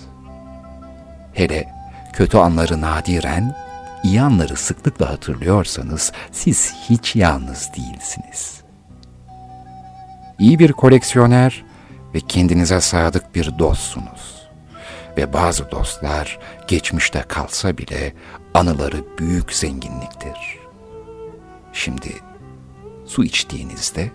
Hele 1.32 1.68
kötü 2.12 2.38
anları 2.38 2.80
nadiren, 2.80 3.71
iyi 4.04 4.20
sıklıkla 4.56 5.10
hatırlıyorsanız 5.10 6.12
siz 6.32 6.74
hiç 6.90 7.16
yalnız 7.16 7.70
değilsiniz. 7.76 8.62
İyi 10.38 10.58
bir 10.58 10.72
koleksiyoner 10.72 11.64
ve 12.14 12.20
kendinize 12.20 12.80
sadık 12.80 13.34
bir 13.34 13.58
dostsunuz. 13.58 14.48
Ve 15.16 15.32
bazı 15.32 15.70
dostlar 15.70 16.38
geçmişte 16.68 17.22
kalsa 17.28 17.78
bile 17.78 18.14
anıları 18.54 19.18
büyük 19.18 19.52
zenginliktir. 19.52 20.58
Şimdi 21.72 22.12
su 23.06 23.24
içtiğinizde 23.24 24.10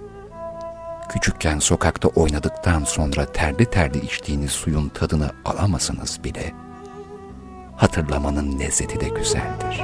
küçükken 1.09 1.59
sokakta 1.59 2.07
oynadıktan 2.07 2.83
sonra 2.83 3.31
terli 3.31 3.65
terli 3.65 4.05
içtiğiniz 4.05 4.51
suyun 4.51 4.89
tadını 4.89 5.31
alamasanız 5.45 6.23
bile 6.23 6.53
hatırlamanın 7.77 8.59
lezzeti 8.59 8.99
de 8.99 9.09
güzeldir. 9.09 9.81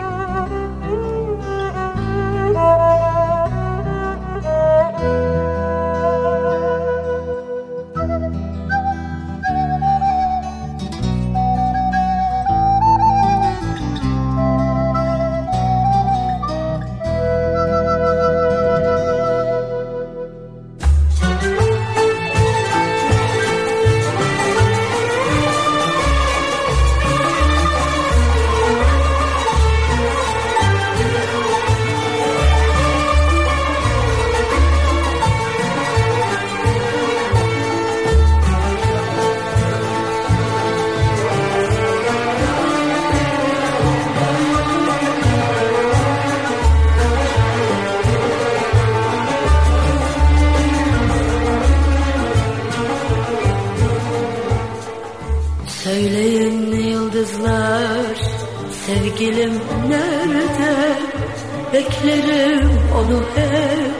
Beklerim 61.83 62.69
onu 62.95 63.19
hep 63.35 63.91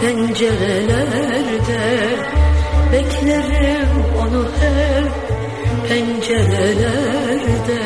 pencerelerde. 0.00 1.82
Beklerim 2.92 3.92
onu 4.20 4.44
hep 4.60 5.12
pencerelerde 5.88 7.80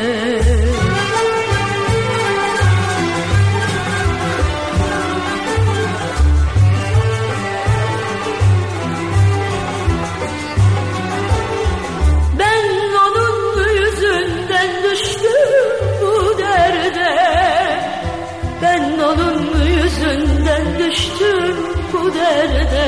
derde 22.33 22.87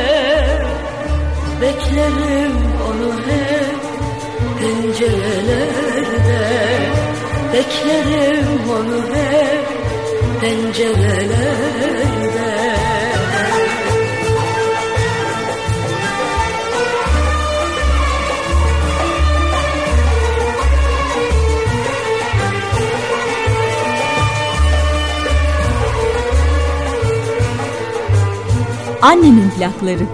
Beklerim 1.61 2.55
onu 2.87 3.11
hep 3.27 3.81
pencerelerde. 4.59 6.43
Beklerim 7.53 8.69
onu 8.69 9.01
hep 9.15 9.65
pencerelerde 10.41 12.44
Annemin 29.06 29.49
plakları. 29.49 30.06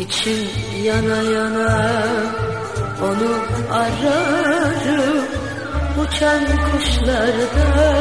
İçim 0.00 0.48
yana 0.84 1.16
yana 1.16 2.02
onu 3.02 3.30
ararım. 3.72 5.24
Uçan 6.02 6.40
kuşlarda 6.72 7.92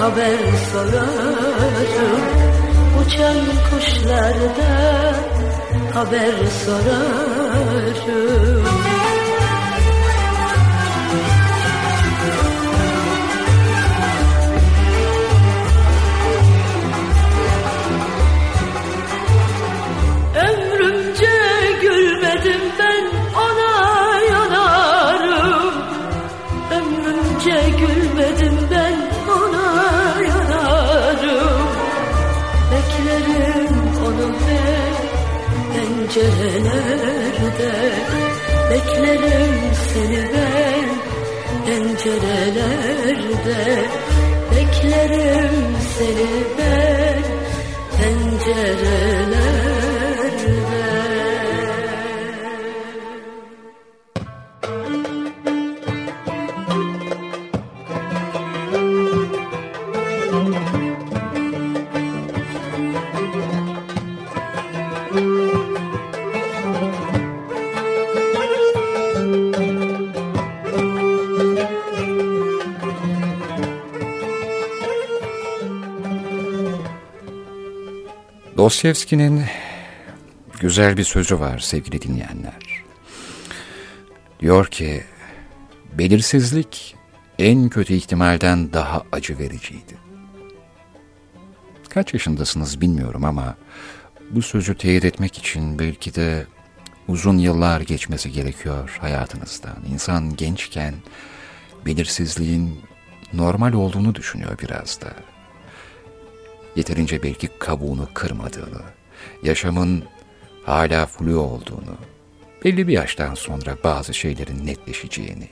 haber 0.00 0.38
sorarım. 0.72 2.22
Uçan 3.00 3.36
kuşlarda 3.70 4.70
haber 5.94 6.34
sorarım 6.64 7.86
Beklerim 38.96 39.74
seni 39.92 40.22
ben 40.32 40.88
pencerelerde. 41.66 43.58
Beklerim 44.50 45.56
seni 45.98 46.44
ben 46.58 47.22
pencerelerde 47.98 49.75
Dostoyevski'nin 78.76 79.44
güzel 80.60 80.96
bir 80.96 81.04
sözü 81.04 81.40
var 81.40 81.58
sevgili 81.58 82.02
dinleyenler. 82.02 82.84
Diyor 84.40 84.66
ki, 84.66 85.04
belirsizlik 85.98 86.96
en 87.38 87.68
kötü 87.68 87.94
ihtimalden 87.94 88.72
daha 88.72 89.02
acı 89.12 89.38
vericiydi. 89.38 89.96
Kaç 91.88 92.14
yaşındasınız 92.14 92.80
bilmiyorum 92.80 93.24
ama 93.24 93.56
bu 94.30 94.42
sözü 94.42 94.74
teyit 94.74 95.04
etmek 95.04 95.38
için 95.38 95.78
belki 95.78 96.14
de 96.14 96.46
uzun 97.08 97.38
yıllar 97.38 97.80
geçmesi 97.80 98.32
gerekiyor 98.32 98.98
hayatınızdan. 99.00 99.76
İnsan 99.92 100.36
gençken 100.36 100.94
belirsizliğin 101.86 102.80
normal 103.32 103.72
olduğunu 103.72 104.14
düşünüyor 104.14 104.58
biraz 104.62 105.00
da 105.00 105.35
yeterince 106.76 107.22
belki 107.22 107.48
kabuğunu 107.58 108.08
kırmadığını, 108.14 108.82
yaşamın 109.42 110.04
hala 110.64 111.06
flu 111.06 111.40
olduğunu, 111.40 111.96
belli 112.64 112.88
bir 112.88 112.92
yaştan 112.92 113.34
sonra 113.34 113.76
bazı 113.84 114.14
şeylerin 114.14 114.66
netleşeceğini, 114.66 115.48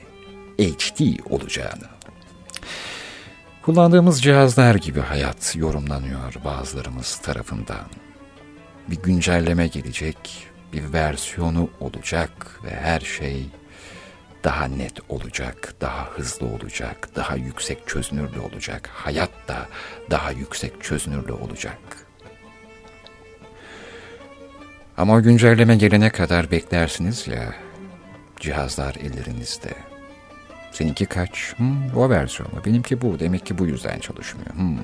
HD 0.57 0.99
olacağını. 1.29 1.87
Kullandığımız 3.61 4.23
cihazlar 4.23 4.75
gibi 4.75 4.99
hayat 4.99 5.55
yorumlanıyor 5.55 6.33
bazılarımız 6.45 7.17
tarafından. 7.17 7.85
Bir 8.87 8.95
güncelleme 8.95 9.67
gelecek, 9.67 10.47
bir 10.73 10.93
versiyonu 10.93 11.69
olacak 11.79 12.59
ve 12.63 12.69
her 12.69 12.99
şey 12.99 13.45
daha 14.45 14.65
net 14.67 14.93
olacak, 15.09 15.73
daha 15.81 16.05
hızlı 16.05 16.47
olacak, 16.47 17.09
daha 17.15 17.35
yüksek 17.35 17.87
çözünürlü 17.87 18.39
olacak. 18.39 18.89
Hayat 18.93 19.29
da 19.47 19.65
daha 20.09 20.31
yüksek 20.31 20.83
çözünürlü 20.83 21.31
olacak. 21.31 21.77
Ama 24.97 25.15
o 25.15 25.21
güncelleme 25.21 25.75
gelene 25.75 26.09
kadar 26.09 26.51
beklersiniz 26.51 27.27
ya, 27.27 27.53
cihazlar 28.39 28.95
ellerinizde. 28.95 29.73
Seninki 30.71 31.05
kaç? 31.05 31.53
Hmm, 31.57 31.97
o 31.97 32.09
versiyonu. 32.09 32.65
Benimki 32.65 33.01
bu. 33.01 33.19
Demek 33.19 33.45
ki 33.45 33.57
bu 33.57 33.65
yüzden 33.65 33.99
çalışmıyor. 33.99 34.53
Hmm. 34.55 34.77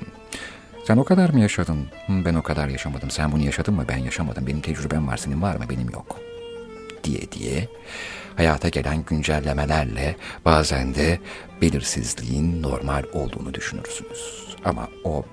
Sen 0.86 0.96
o 0.96 1.04
kadar 1.04 1.30
mı 1.30 1.40
yaşadın? 1.40 1.86
Hmm, 2.06 2.24
ben 2.24 2.34
o 2.34 2.42
kadar 2.42 2.68
yaşamadım. 2.68 3.10
Sen 3.10 3.32
bunu 3.32 3.42
yaşadın 3.42 3.74
mı? 3.74 3.84
Ben 3.88 3.96
yaşamadım. 3.96 4.46
Benim 4.46 4.60
tecrübem 4.60 5.06
var. 5.08 5.16
Senin 5.16 5.42
var 5.42 5.56
mı? 5.56 5.64
Benim 5.70 5.90
yok. 5.90 6.20
Diye 7.04 7.32
diye 7.32 7.68
hayata 8.36 8.68
gelen 8.68 9.04
güncellemelerle 9.04 10.16
bazen 10.44 10.94
de 10.94 11.20
belirsizliğin 11.62 12.62
normal 12.62 13.04
olduğunu 13.12 13.54
düşünürsünüz. 13.54 14.46
Ama 14.64 14.88
o 15.04 15.24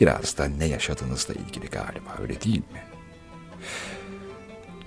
biraz 0.00 0.38
da 0.38 0.46
ne 0.46 0.64
yaşadığınızla 0.64 1.34
ilgili 1.34 1.66
galiba 1.66 2.16
öyle 2.22 2.40
değil 2.40 2.62
mi? 2.72 2.82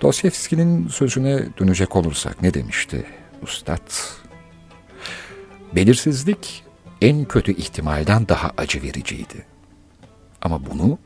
Dostoyevski'nin 0.00 0.88
sözüne 0.88 1.56
dönecek 1.58 1.96
olursak 1.96 2.42
ne 2.42 2.54
demişti 2.54 3.06
Ustad? 3.42 3.90
Belirsizlik 5.74 6.64
en 7.00 7.24
kötü 7.24 7.52
ihtimalden 7.52 8.28
daha 8.28 8.50
acı 8.56 8.82
vericiydi. 8.82 9.46
Ama 10.42 10.66
bunu 10.66 10.98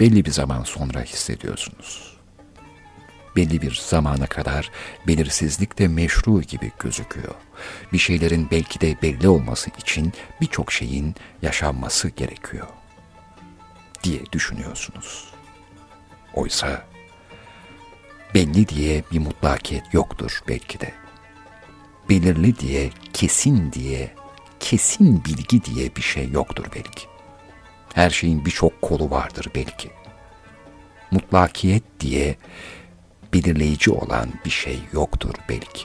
belli 0.00 0.24
bir 0.24 0.30
zaman 0.30 0.62
sonra 0.62 1.02
hissediyorsunuz. 1.02 2.15
Belli 3.36 3.62
bir 3.62 3.74
zamana 3.74 4.26
kadar 4.26 4.70
belirsizlik 5.06 5.78
de 5.78 5.88
meşru 5.88 6.42
gibi 6.42 6.72
gözüküyor. 6.78 7.34
Bir 7.92 7.98
şeylerin 7.98 8.48
belki 8.50 8.80
de 8.80 9.02
belli 9.02 9.28
olması 9.28 9.70
için 9.78 10.12
birçok 10.40 10.72
şeyin 10.72 11.14
yaşanması 11.42 12.08
gerekiyor 12.08 12.66
diye 14.02 14.20
düşünüyorsunuz. 14.32 15.28
Oysa 16.34 16.86
belli 18.34 18.68
diye 18.68 19.04
bir 19.12 19.18
mutlakiyet 19.18 19.94
yoktur 19.94 20.40
belki 20.48 20.80
de. 20.80 20.92
Belirli 22.08 22.58
diye, 22.58 22.90
kesin 23.12 23.72
diye, 23.72 24.14
kesin 24.60 25.24
bilgi 25.24 25.64
diye 25.64 25.96
bir 25.96 26.02
şey 26.02 26.30
yoktur 26.30 26.66
belki. 26.74 27.06
Her 27.94 28.10
şeyin 28.10 28.44
birçok 28.44 28.82
kolu 28.82 29.10
vardır 29.10 29.46
belki. 29.54 29.90
Mutlakiyet 31.10 31.82
diye 32.00 32.36
belirleyici 33.32 33.90
olan 33.90 34.28
bir 34.44 34.50
şey 34.50 34.80
yoktur 34.92 35.34
belki. 35.48 35.84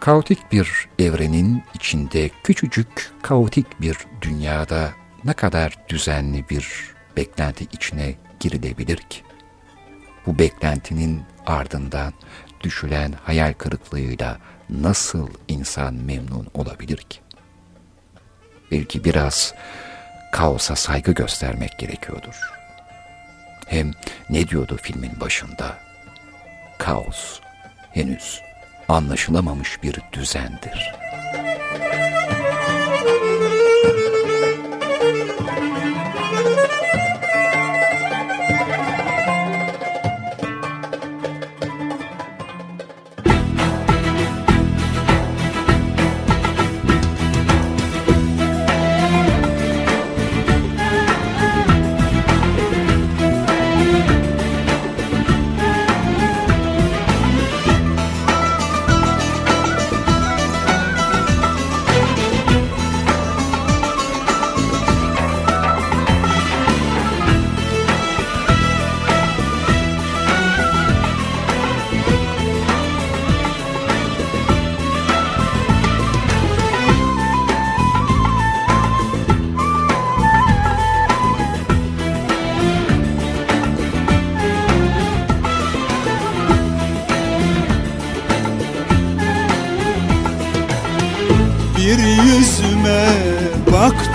Kaotik 0.00 0.52
bir 0.52 0.88
evrenin 0.98 1.62
içinde 1.74 2.30
küçücük 2.44 3.12
kaotik 3.22 3.80
bir 3.80 3.96
dünyada 4.22 4.92
ne 5.24 5.32
kadar 5.32 5.76
düzenli 5.88 6.48
bir 6.48 6.94
beklenti 7.16 7.64
içine 7.72 8.14
girilebilir 8.40 8.96
ki? 8.96 9.22
Bu 10.26 10.38
beklentinin 10.38 11.22
ardından 11.46 12.12
düşülen 12.60 13.14
hayal 13.24 13.52
kırıklığıyla 13.52 14.38
nasıl 14.70 15.28
insan 15.48 15.94
memnun 15.94 16.48
olabilir 16.54 16.96
ki? 16.96 17.18
Belki 18.70 19.04
biraz 19.04 19.54
kaosa 20.32 20.76
saygı 20.76 21.12
göstermek 21.12 21.78
gerekiyordur. 21.78 22.52
Hem 23.66 23.90
ne 24.30 24.48
diyordu 24.48 24.78
filmin 24.82 25.20
başında? 25.20 25.78
Kaos 26.82 27.40
henüz 27.90 28.42
anlaşılamamış 28.88 29.82
bir 29.82 29.98
düzendir. 30.12 30.94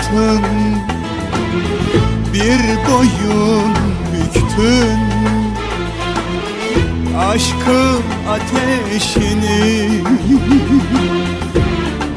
Baktın 0.08 0.42
Bir 2.32 2.60
boyun 2.90 3.74
büktün. 4.12 4.98
Aşkın 7.18 8.02
ateşini 8.30 9.88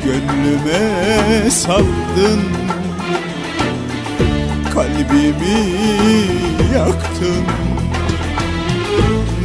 Gönlüme 0.06 1.50
saldın. 1.50 2.42
Kalbimi 4.74 5.76
yaktın. 6.76 7.46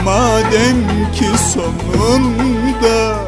Madem 0.04 1.12
ki 1.14 1.26
sonunda 1.54 3.18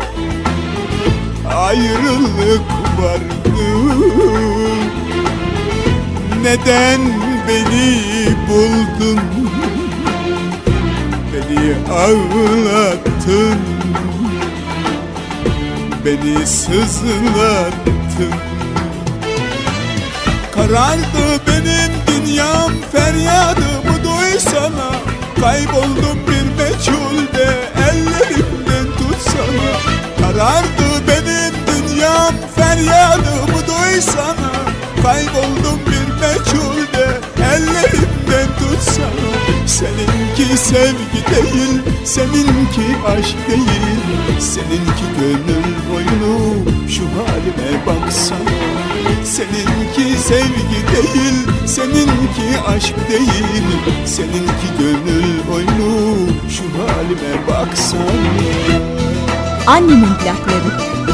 ayrılık 1.56 2.62
vardı 2.98 3.38
Neden 6.48 7.00
beni 7.48 8.00
buldun? 8.48 9.20
Beni 11.32 11.74
ağlattın. 11.92 13.58
Beni 16.04 16.46
sızlattın. 16.46 18.34
Karardı 20.54 21.40
benim 21.46 21.92
dünyam 22.06 22.72
feryadımı 22.92 24.04
duysana 24.04 24.90
Kayboldum 25.40 26.18
bir 26.28 26.62
meçhulde 26.62 27.48
ellerimden 27.90 28.86
tutsana. 28.98 29.72
Karardı 30.20 31.08
benim 31.08 31.54
dünyam 31.66 32.34
feryadımı 32.56 33.66
duysana 33.66 34.52
Kayboldum 35.02 35.80
bir 35.86 36.07
meçhulde 36.20 37.20
ellerimden 37.42 38.48
tutsana 38.58 39.28
Seninki 39.66 40.56
sevgi 40.56 41.22
değil, 41.30 41.80
seninki 42.04 42.86
aşk 43.06 43.36
değil 43.48 43.98
Seninki 44.38 45.06
gönül 45.20 45.74
oyunu, 45.96 46.64
şu 46.88 47.02
halime 47.02 47.86
baksana 47.86 48.58
Seninki 49.24 50.18
sevgi 50.22 50.80
değil, 50.92 51.46
seninki 51.66 52.60
aşk 52.68 52.94
değil 53.08 53.64
Seninki 54.06 54.68
gönül 54.78 55.54
oyunu, 55.54 56.16
şu 56.50 56.62
halime 56.62 57.46
baksana 57.48 58.78
Annemin 59.66 60.14
plakları. 60.14 61.07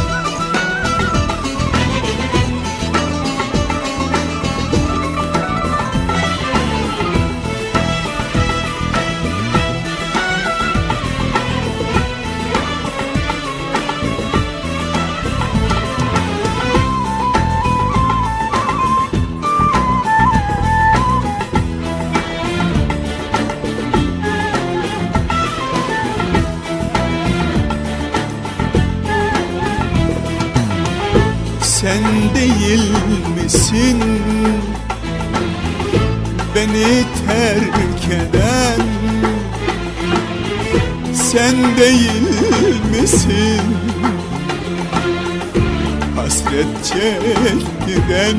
Hasret 47.05 47.74
çektiren 47.86 48.36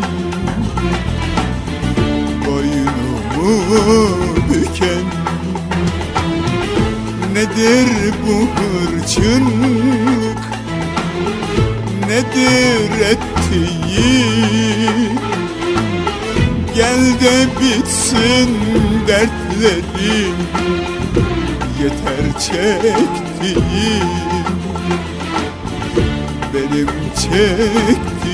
Boynumu 2.46 3.52
büken. 4.50 5.06
Nedir 7.34 8.14
bu 8.28 8.38
hırçınlık? 8.56 10.42
Nedir 12.08 12.92
ettiğin 13.02 14.40
Gel 16.76 17.04
de 17.22 17.48
bitsin 17.62 18.50
dertlerim 19.08 20.38
Yeter 21.82 22.26
çektiğim. 22.40 23.56
Benim 26.54 26.90
çektiğim 27.16 28.25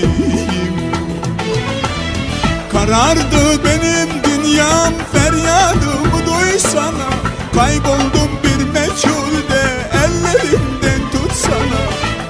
Karardı 2.85 3.63
benim 3.65 4.09
dünyam 4.23 4.93
feryadımı 5.13 6.25
duysana. 6.27 7.09
Kayboldum 7.55 8.29
bir 8.43 8.65
meçhulde 8.65 9.61
ellerimden 9.93 11.11
tutsana. 11.11 11.83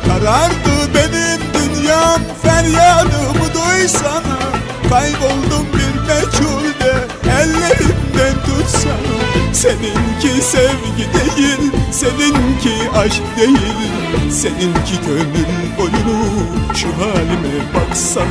Karardı 0.07 0.93
benim 0.95 1.41
dünyam 1.53 2.21
feryadımı 2.43 3.53
duysana. 3.53 4.39
Kayboldum 4.89 5.67
bir 5.73 5.99
meçhulde 6.07 7.07
ellerimden 7.29 8.35
tutsana 8.45 9.20
Seninki 9.61 10.41
sevgi 10.41 11.05
değil, 11.13 11.71
seninki 11.91 12.89
aşk 12.95 13.23
değil. 13.37 14.31
Seninki 14.31 14.95
gönül 15.07 15.79
oyunu, 15.79 16.23
şu 16.75 16.87
halime 16.87 17.73
baksana. 17.75 18.25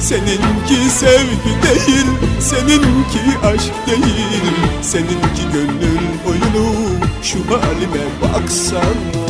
Seninki 0.00 0.90
sevgi 0.90 1.62
değil, 1.62 2.06
seninki 2.40 3.46
aşk 3.46 3.72
değil. 3.86 4.42
Seninki 4.82 5.52
gönül 5.52 5.98
oyunu, 6.26 6.74
şu 7.22 7.38
halime 7.38 8.04
baksana 8.22 9.27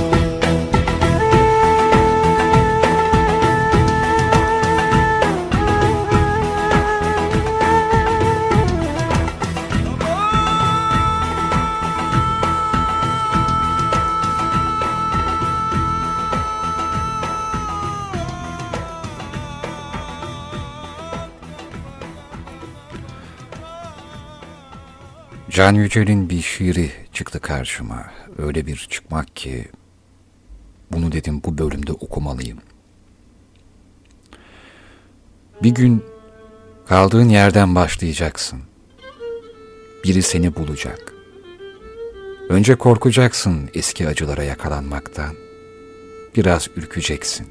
Can 25.58 25.74
Yücel'in 25.74 26.30
bir 26.30 26.42
şiiri 26.42 26.90
çıktı 27.12 27.40
karşıma. 27.40 28.12
Öyle 28.38 28.66
bir 28.66 28.76
çıkmak 28.76 29.36
ki 29.36 29.68
bunu 30.92 31.12
dedim 31.12 31.42
bu 31.44 31.58
bölümde 31.58 31.92
okumalıyım. 31.92 32.58
Bir 35.62 35.70
gün 35.70 36.04
kaldığın 36.86 37.28
yerden 37.28 37.74
başlayacaksın. 37.74 38.60
Biri 40.04 40.22
seni 40.22 40.56
bulacak. 40.56 41.12
Önce 42.48 42.74
korkacaksın 42.74 43.70
eski 43.74 44.08
acılara 44.08 44.42
yakalanmaktan. 44.42 45.34
Biraz 46.36 46.68
ürkeceksin. 46.76 47.46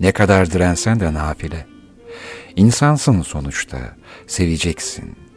Ne 0.00 0.12
kadar 0.12 0.50
dirensen 0.50 1.00
de 1.00 1.14
nafile. 1.14 1.66
İnsansın 2.56 3.22
sonuçta, 3.22 3.96
seveceksin. 4.26 5.27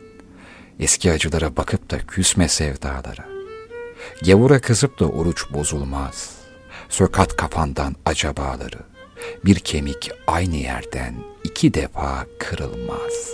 Eski 0.82 1.11
acılara 1.11 1.57
bakıp 1.57 1.91
da 1.91 1.97
küsme 2.07 2.47
sevdalara. 2.47 3.29
Gavura 4.25 4.61
kızıp 4.61 4.99
da 4.99 5.05
oruç 5.05 5.45
bozulmaz. 5.53 6.36
Sökat 6.89 7.36
kafandan 7.36 7.95
acabaları. 8.05 8.79
Bir 9.45 9.55
kemik 9.55 10.11
aynı 10.27 10.55
yerden 10.55 11.15
iki 11.43 11.73
defa 11.73 12.25
kırılmaz. 12.39 13.29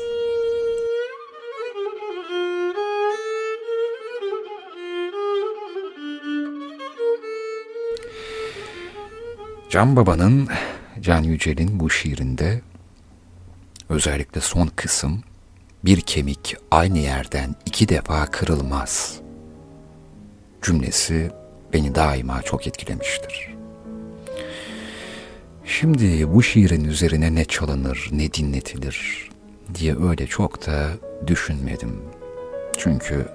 Can 9.70 9.96
Baba'nın, 9.96 10.48
Can 11.02 11.24
Yücel'in 11.24 11.80
bu 11.80 11.90
şiirinde 11.90 12.62
özellikle 13.90 14.42
son 14.42 14.68
kısım 14.68 15.24
bir 15.86 16.02
kemik 16.02 16.56
aynı 16.72 16.98
yerden 16.98 17.56
iki 17.66 17.90
defa 17.90 18.26
kırılmaz 18.26 19.20
cümlesi 20.62 21.32
beni 21.74 21.96
daima 21.96 22.42
çok 22.42 22.68
etkilemiştir. 22.68 23.58
Şimdi 25.66 26.34
bu 26.34 26.44
şiirin 26.44 26.84
üzerine 26.84 27.36
ne 27.36 27.46
çalınır, 27.46 28.10
ne 28.12 28.34
dinletilir 28.34 29.30
diye 29.76 29.96
öyle 30.10 30.28
çok 30.28 30.68
da 30.68 30.88
düşünmedim. 31.28 32.02
Çünkü 32.78 33.28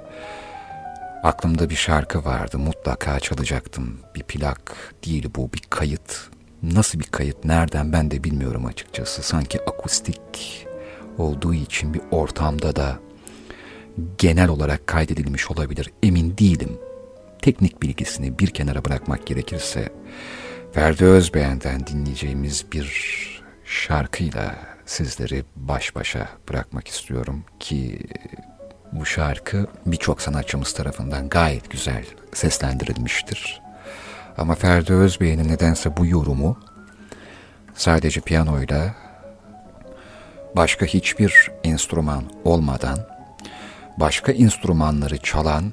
aklımda 1.23 1.71
bir 1.71 1.75
şarkı 1.75 2.25
vardı, 2.25 2.59
mutlaka 2.59 3.21
çalacaktım. 3.21 3.99
Bir 4.15 4.23
plak 4.23 4.95
değil 5.07 5.29
bu, 5.37 5.53
bir 5.53 5.63
kayıt. 5.71 6.31
Nasıl 6.63 7.01
bir 7.01 7.05
kayıt, 7.05 7.45
nereden 7.45 7.93
ben 7.93 8.11
de 8.11 8.25
bilmiyorum 8.25 8.67
açıkçası. 8.67 9.23
Sanki 9.23 9.63
akustik 9.63 10.67
olduğu 11.19 11.55
için 11.55 11.95
bir 11.95 12.01
ortamda 12.11 12.77
da 12.77 12.99
genel 14.19 14.49
olarak 14.49 14.87
kaydedilmiş 14.87 15.51
olabilir. 15.51 15.91
Emin 16.03 16.39
değilim. 16.39 16.79
Teknik 17.43 17.83
bilgisini 17.83 18.39
bir 18.39 18.51
kenara 18.51 18.85
bırakmak 18.85 19.27
gerekirse 19.27 19.93
Ferdi 20.73 21.05
Özbeğen'den 21.05 21.87
dinleyeceğimiz 21.87 22.65
bir 22.73 22.93
şarkıyla 23.65 24.55
sizleri 24.87 25.45
baş 25.57 25.95
başa 25.95 26.29
bırakmak 26.49 26.89
istiyorum 26.89 27.45
ki 27.61 27.99
bu 28.93 29.07
şarkı 29.07 29.67
birçok 29.87 30.23
sanatçımız 30.23 30.73
tarafından 30.73 31.29
gayet 31.29 31.71
güzel 31.71 32.05
seslendirilmiştir. 32.33 33.63
Ama 34.39 34.55
Ferdi 34.55 34.93
Özbey'in 34.93 35.49
nedense 35.49 35.97
bu 35.97 36.07
yorumu 36.07 36.59
sadece 37.75 38.21
piyanoyla 38.21 38.95
başka 40.57 40.87
hiçbir 40.87 41.51
enstrüman 41.65 42.25
olmadan, 42.45 42.99
başka 43.97 44.33
enstrümanları 44.33 45.19
çalan 45.19 45.73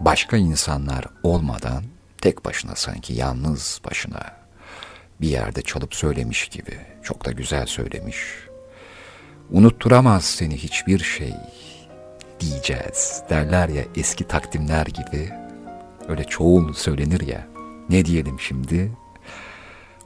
başka 0.00 0.36
insanlar 0.36 1.04
olmadan 1.22 1.84
tek 2.20 2.44
başına 2.44 2.76
sanki 2.76 3.14
yalnız 3.14 3.80
başına 3.84 4.42
bir 5.20 5.28
yerde 5.28 5.62
çalıp 5.62 5.94
söylemiş 5.94 6.48
gibi 6.48 6.78
çok 7.02 7.24
da 7.24 7.32
güzel 7.32 7.66
söylemiş. 7.66 8.18
Unutturamaz 9.50 10.24
seni 10.24 10.56
hiçbir 10.56 10.98
şey 10.98 11.34
diyeceğiz 12.40 13.22
derler 13.30 13.68
ya 13.68 13.84
eski 13.96 14.24
takdimler 14.28 14.86
gibi. 14.86 15.30
Öyle 16.08 16.24
çoğul 16.24 16.72
söylenir 16.72 17.20
ya 17.20 17.46
ne 17.88 18.04
diyelim 18.04 18.40
şimdi? 18.40 18.92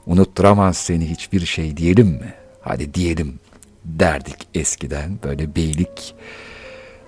Unutturamaz 0.05 0.77
seni 0.77 1.09
hiçbir 1.09 1.45
şey 1.45 1.77
diyelim 1.77 2.07
mi? 2.07 2.33
Hadi 2.61 2.93
diyelim 2.93 3.39
derdik 3.87 4.47
eskiden 4.53 5.19
böyle 5.23 5.55
beylik 5.55 6.15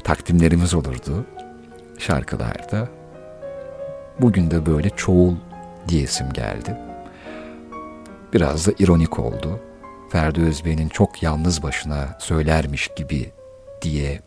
takdimlerimiz 0.04 0.74
olurdu 0.74 1.26
şarkılarda. 1.98 2.90
Bugün 4.20 4.52
de 4.52 4.66
böyle 4.66 4.90
çoğul 4.90 5.36
diyesim 5.88 6.34
geldi. 6.34 6.78
Biraz 8.34 8.68
da 8.68 8.72
ironik 8.80 9.20
oldu. 9.20 9.60
Ferdi 10.12 10.42
Özbey'in 10.42 10.90
çok 10.90 11.24
yalnız 11.24 11.64
başına 11.64 12.18
söylermiş 12.20 12.90
gibi 12.96 13.32
diye 13.82 14.22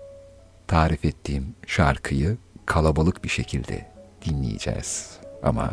tarif 0.69 1.05
ettiğim 1.05 1.55
şarkıyı 1.67 2.37
kalabalık 2.67 3.25
bir 3.25 3.29
şekilde 3.29 3.93
dinleyeceğiz. 4.25 5.11
Ama 5.43 5.71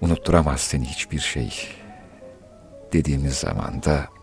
unutturamaz 0.00 0.60
seni 0.60 0.84
hiçbir 0.84 1.18
şey 1.18 1.52
dediğimiz 2.92 3.34
zaman 3.34 3.82
da 3.82 4.17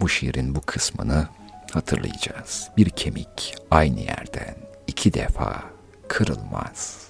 bu 0.00 0.08
şiirin 0.08 0.54
bu 0.54 0.60
kısmını 0.60 1.28
hatırlayacağız. 1.72 2.70
Bir 2.76 2.90
kemik 2.90 3.56
aynı 3.70 4.00
yerden 4.00 4.54
iki 4.86 5.14
defa 5.14 5.62
kırılmaz. 6.08 7.08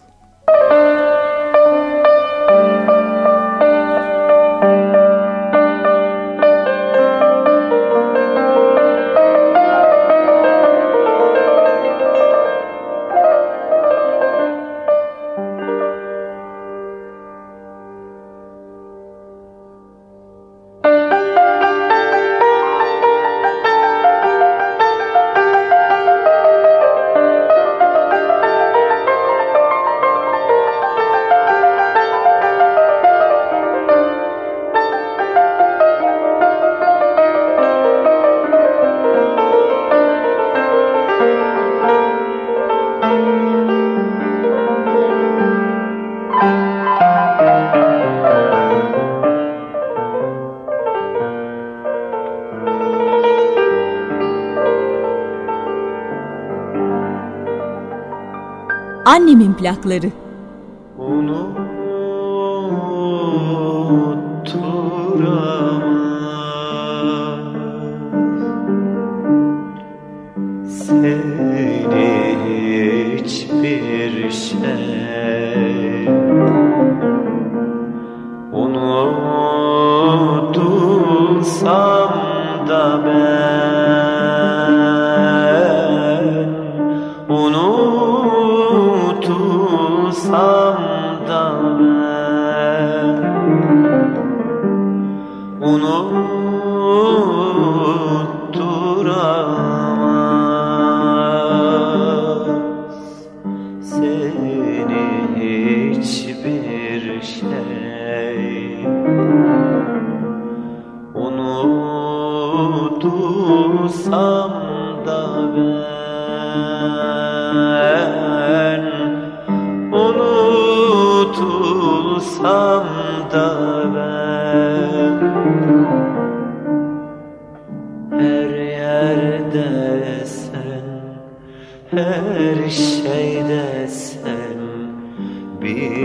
Annemin 59.28 59.54
plakları. 59.54 60.12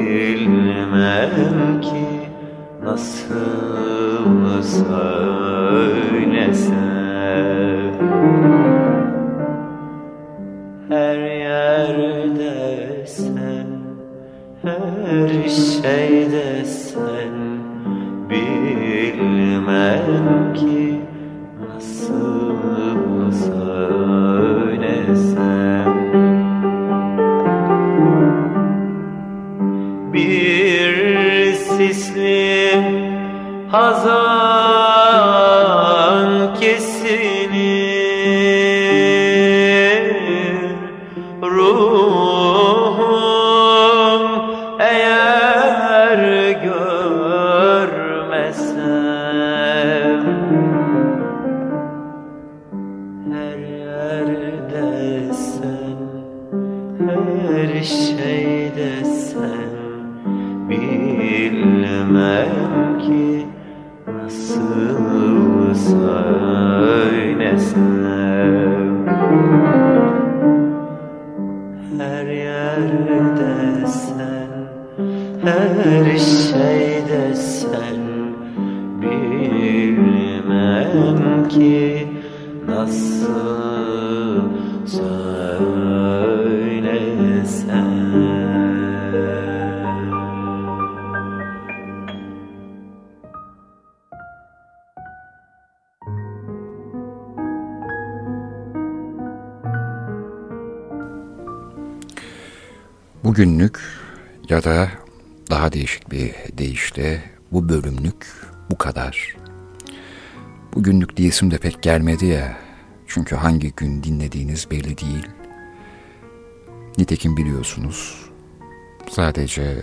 Bilmem 0.03 1.81
ki 1.81 2.05
nasıl 2.83 3.35
söylesem. 4.61 5.13
Her 10.89 11.17
yerde 11.17 12.53
sen 13.07 13.67
Her 14.63 15.49
şeyde 15.49 16.65
sen. 16.65 17.33
Bilmem 18.29 19.73
ki 20.53 20.72
diyesim 111.33 111.51
de 111.51 111.57
pek 111.57 111.81
gelmedi 111.81 112.25
ya. 112.25 112.57
Çünkü 113.07 113.35
hangi 113.35 113.71
gün 113.71 114.03
dinlediğiniz 114.03 114.71
belli 114.71 114.97
değil. 114.97 115.27
Nitekim 116.97 117.37
biliyorsunuz. 117.37 118.29
Sadece 119.09 119.81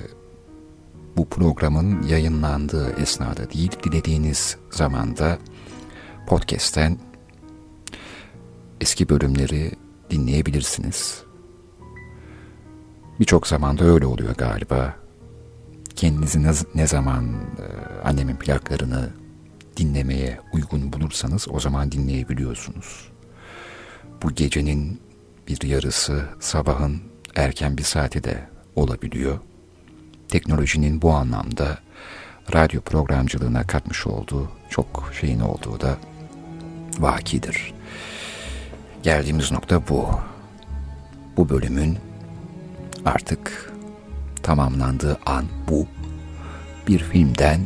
bu 1.17 1.29
programın 1.29 2.03
yayınlandığı 2.03 2.93
esnada 3.03 3.51
değil, 3.51 3.71
dilediğiniz 3.83 4.57
zamanda 4.71 5.39
podcast'ten 6.27 6.99
eski 8.81 9.09
bölümleri 9.09 9.73
dinleyebilirsiniz. 10.11 11.23
Birçok 13.21 13.47
zamanda 13.47 13.85
öyle 13.85 14.07
oluyor 14.07 14.35
galiba. 14.35 14.97
Kendinizi 15.97 16.43
ne, 16.75 16.87
zaman 16.87 17.25
e, 17.35 17.65
annemin 18.09 18.37
plaklarını 18.37 19.20
dinlemeye 19.77 20.39
uygun 20.53 20.93
bulursanız 20.93 21.49
o 21.51 21.61
zaman 21.61 21.93
dinleyebiliyorsunuz. 21.93 23.09
Bu 24.23 24.35
gecenin 24.35 25.01
bir 25.49 25.63
yarısı 25.69 26.25
sabahın 26.41 27.03
erken 27.37 27.79
bir 27.79 27.83
saati 27.83 28.25
de 28.25 28.49
olabiliyor. 28.77 29.39
Teknolojinin 30.29 31.03
bu 31.03 31.13
anlamda 31.13 31.79
radyo 32.55 32.81
programcılığına 32.81 33.67
katmış 33.67 34.07
olduğu 34.07 34.49
çok 34.71 35.13
şeyin 35.21 35.41
olduğu 35.41 35.81
da 35.81 35.97
vakidir. 36.99 37.75
Geldiğimiz 39.03 39.53
nokta 39.53 39.89
bu. 39.89 40.09
Bu 41.37 41.49
bölümün 41.49 41.99
artık 43.05 43.73
tamamlandığı 44.43 45.19
an 45.27 45.45
bu. 45.69 45.87
Bir 46.89 46.99
filmden 46.99 47.61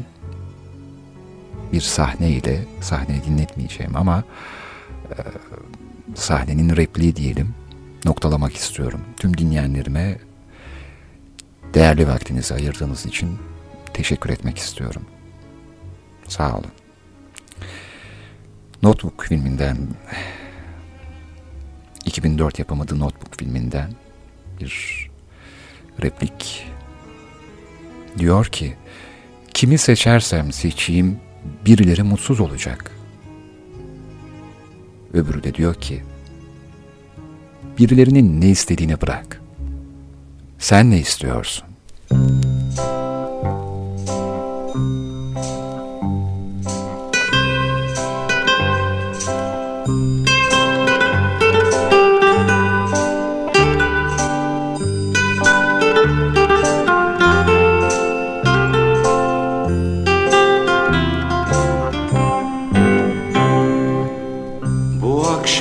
bir 1.72 1.80
sahne 1.80 2.30
ile 2.30 2.60
sahneyi 2.80 3.24
dinletmeyeceğim 3.24 3.96
ama 3.96 4.24
e, 5.10 5.16
sahnenin 6.14 6.76
repliği 6.76 7.16
diyelim 7.16 7.54
noktalamak 8.04 8.56
istiyorum. 8.56 9.00
Tüm 9.16 9.38
dinleyenlerime 9.38 10.18
değerli 11.74 12.08
vaktinizi 12.08 12.54
ayırdığınız 12.54 13.06
için 13.06 13.38
teşekkür 13.94 14.30
etmek 14.30 14.58
istiyorum. 14.58 15.02
Sağ 16.28 16.58
olun. 16.58 16.72
Notebook 18.82 19.24
filminden 19.24 19.76
2004 22.04 22.58
yapımı 22.58 22.82
Notebook 22.82 23.38
filminden 23.38 23.90
bir 24.60 25.04
replik 26.02 26.66
diyor 28.18 28.46
ki 28.46 28.76
kimi 29.54 29.78
seçersem 29.78 30.52
seçeyim 30.52 31.20
birileri 31.66 32.02
mutsuz 32.02 32.40
olacak. 32.40 32.90
Öbürü 35.12 35.42
de 35.42 35.54
diyor 35.54 35.74
ki 35.74 36.02
birilerinin 37.78 38.40
ne 38.40 38.50
istediğini 38.50 39.00
bırak. 39.00 39.40
Sen 40.58 40.90
ne 40.90 40.98
istiyorsun? 40.98 41.64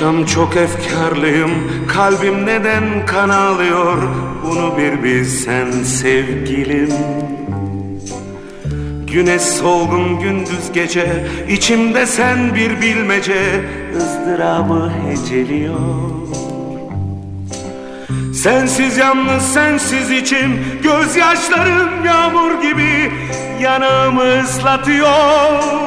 Akşam 0.04 0.24
çok 0.24 0.56
efkarlıyım. 0.56 1.50
Kalbim 1.88 2.46
neden 2.46 3.06
kan 3.06 3.28
ağlıyor 3.28 4.02
Bunu 4.42 4.78
bir 4.78 5.02
bilsen 5.02 5.70
sevgilim. 5.70 6.90
Güneş 9.06 9.42
solgun 9.42 10.20
gündüz 10.20 10.72
gece 10.74 11.26
içimde 11.48 12.06
sen 12.06 12.54
bir 12.54 12.80
bilmece 12.80 13.64
ızdırabı 13.96 14.92
heceliyor. 15.08 16.10
Sensiz 18.34 18.96
yalnız 18.96 19.42
sensiz 19.42 20.10
içim 20.10 20.64
Gözyaşlarım 20.82 22.04
yağmur 22.04 22.62
gibi 22.62 23.12
Yanağımı 23.60 24.42
ıslatıyor. 24.42 25.84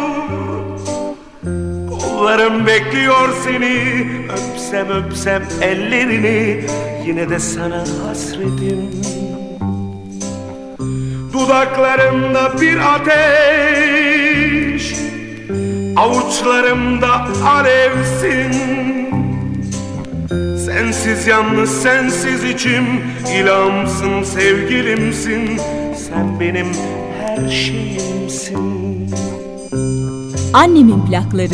Kollarım 2.28 2.68
bekliyor 2.68 3.30
seni 3.44 4.07
Öpsem 4.30 4.90
öpsem 4.90 5.44
ellerini 5.62 6.66
Yine 7.06 7.30
de 7.30 7.40
sana 7.40 7.80
hasretim. 7.80 8.92
Dudaklarımda 11.34 12.62
bir 12.62 12.78
ateş 12.96 14.96
Avuçlarımda 15.96 17.28
alevsin. 17.46 18.54
Sensiz 20.66 21.28
yalnız 21.28 21.82
sensiz 21.82 22.44
içim 22.44 22.86
İlhamsın 23.36 24.24
sevgilimsin. 24.24 25.58
Sen 25.96 26.40
benim 26.40 26.68
her 27.22 27.50
şeyimsin. 27.50 28.58
Annemin 30.54 31.06
plakları. 31.06 31.54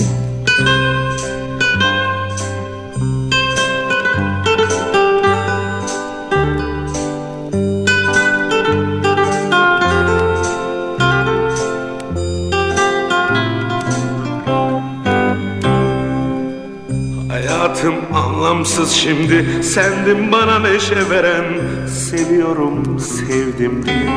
Anlamsız 18.63 18.91
şimdi 18.91 19.63
Sendin 19.63 20.31
bana 20.31 20.59
neşe 20.59 21.09
veren 21.09 21.43
Seviyorum 21.87 22.99
sevdim 22.99 23.85
diye. 23.85 24.09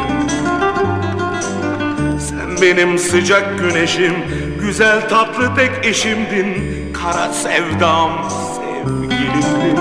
Sen 2.18 2.62
benim 2.62 2.98
sıcak 2.98 3.58
güneşim 3.58 4.14
Güzel 4.60 5.08
tatlı 5.08 5.54
tek 5.56 5.86
eşimdin 5.86 6.54
Kara 6.92 7.32
sevdam 7.32 8.28
sevgilimdin. 8.56 9.78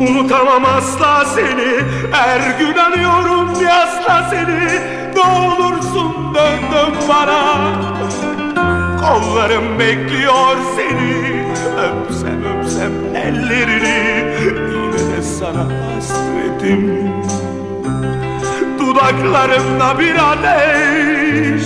Unutamam 0.00 0.64
asla 0.64 1.24
seni 1.24 1.80
Her 2.12 2.58
gün 2.58 2.76
anıyorum 2.76 3.48
asla 3.82 4.30
seni. 4.30 4.80
Ne 5.14 5.20
olursun 5.20 6.34
dön 6.34 6.72
dön 6.72 6.94
bana. 7.08 7.54
Kollarım 9.00 9.78
bekliyor 9.78 10.56
seni 10.76 11.44
Öpsem 11.78 12.53
öpsem 12.84 13.16
ellerini 13.16 14.24
Yine 14.44 15.16
de 15.16 15.22
sana 15.22 15.64
hasretim. 15.64 17.12
Dudaklarımda 18.78 19.98
bir 19.98 20.14
ateş 20.32 21.64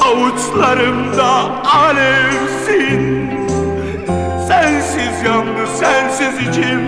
Avuçlarımda 0.00 1.64
alevsin. 1.64 3.30
Sensiz 4.48 5.22
yandı 5.26 5.66
sensiz 5.78 6.48
içim 6.48 6.80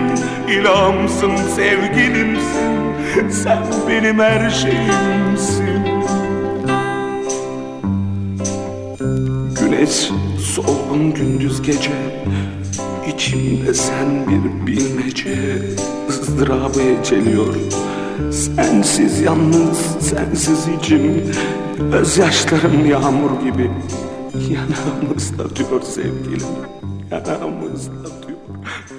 İlhamsın 0.47 1.35
sevgilimsin. 1.55 2.77
Sen 3.29 3.63
benim 3.89 4.19
her 4.19 4.49
şeyimsin. 4.49 5.87
Güneş 9.59 10.09
solgun 10.55 11.13
gündüz 11.13 11.61
gece 11.61 11.91
İçimde 13.17 13.73
sen 13.73 14.27
bir 14.27 14.67
bilmece 14.67 15.61
ızdırabı 16.09 16.81
eceliyor 16.81 17.55
Sensiz 18.31 19.21
yalnız 19.21 19.77
sensiz 19.99 20.67
içim 20.79 21.33
Gözyaşlarım 21.91 22.85
yağmur 22.85 23.31
gibi. 23.39 23.71
Yanağımı 24.33 25.15
ıslatıyor 25.17 25.81
sevgilim 25.81 26.47
Yanağımı 27.11 27.73
ıslatıyor 27.75 28.37
Yanağımı 28.51 28.96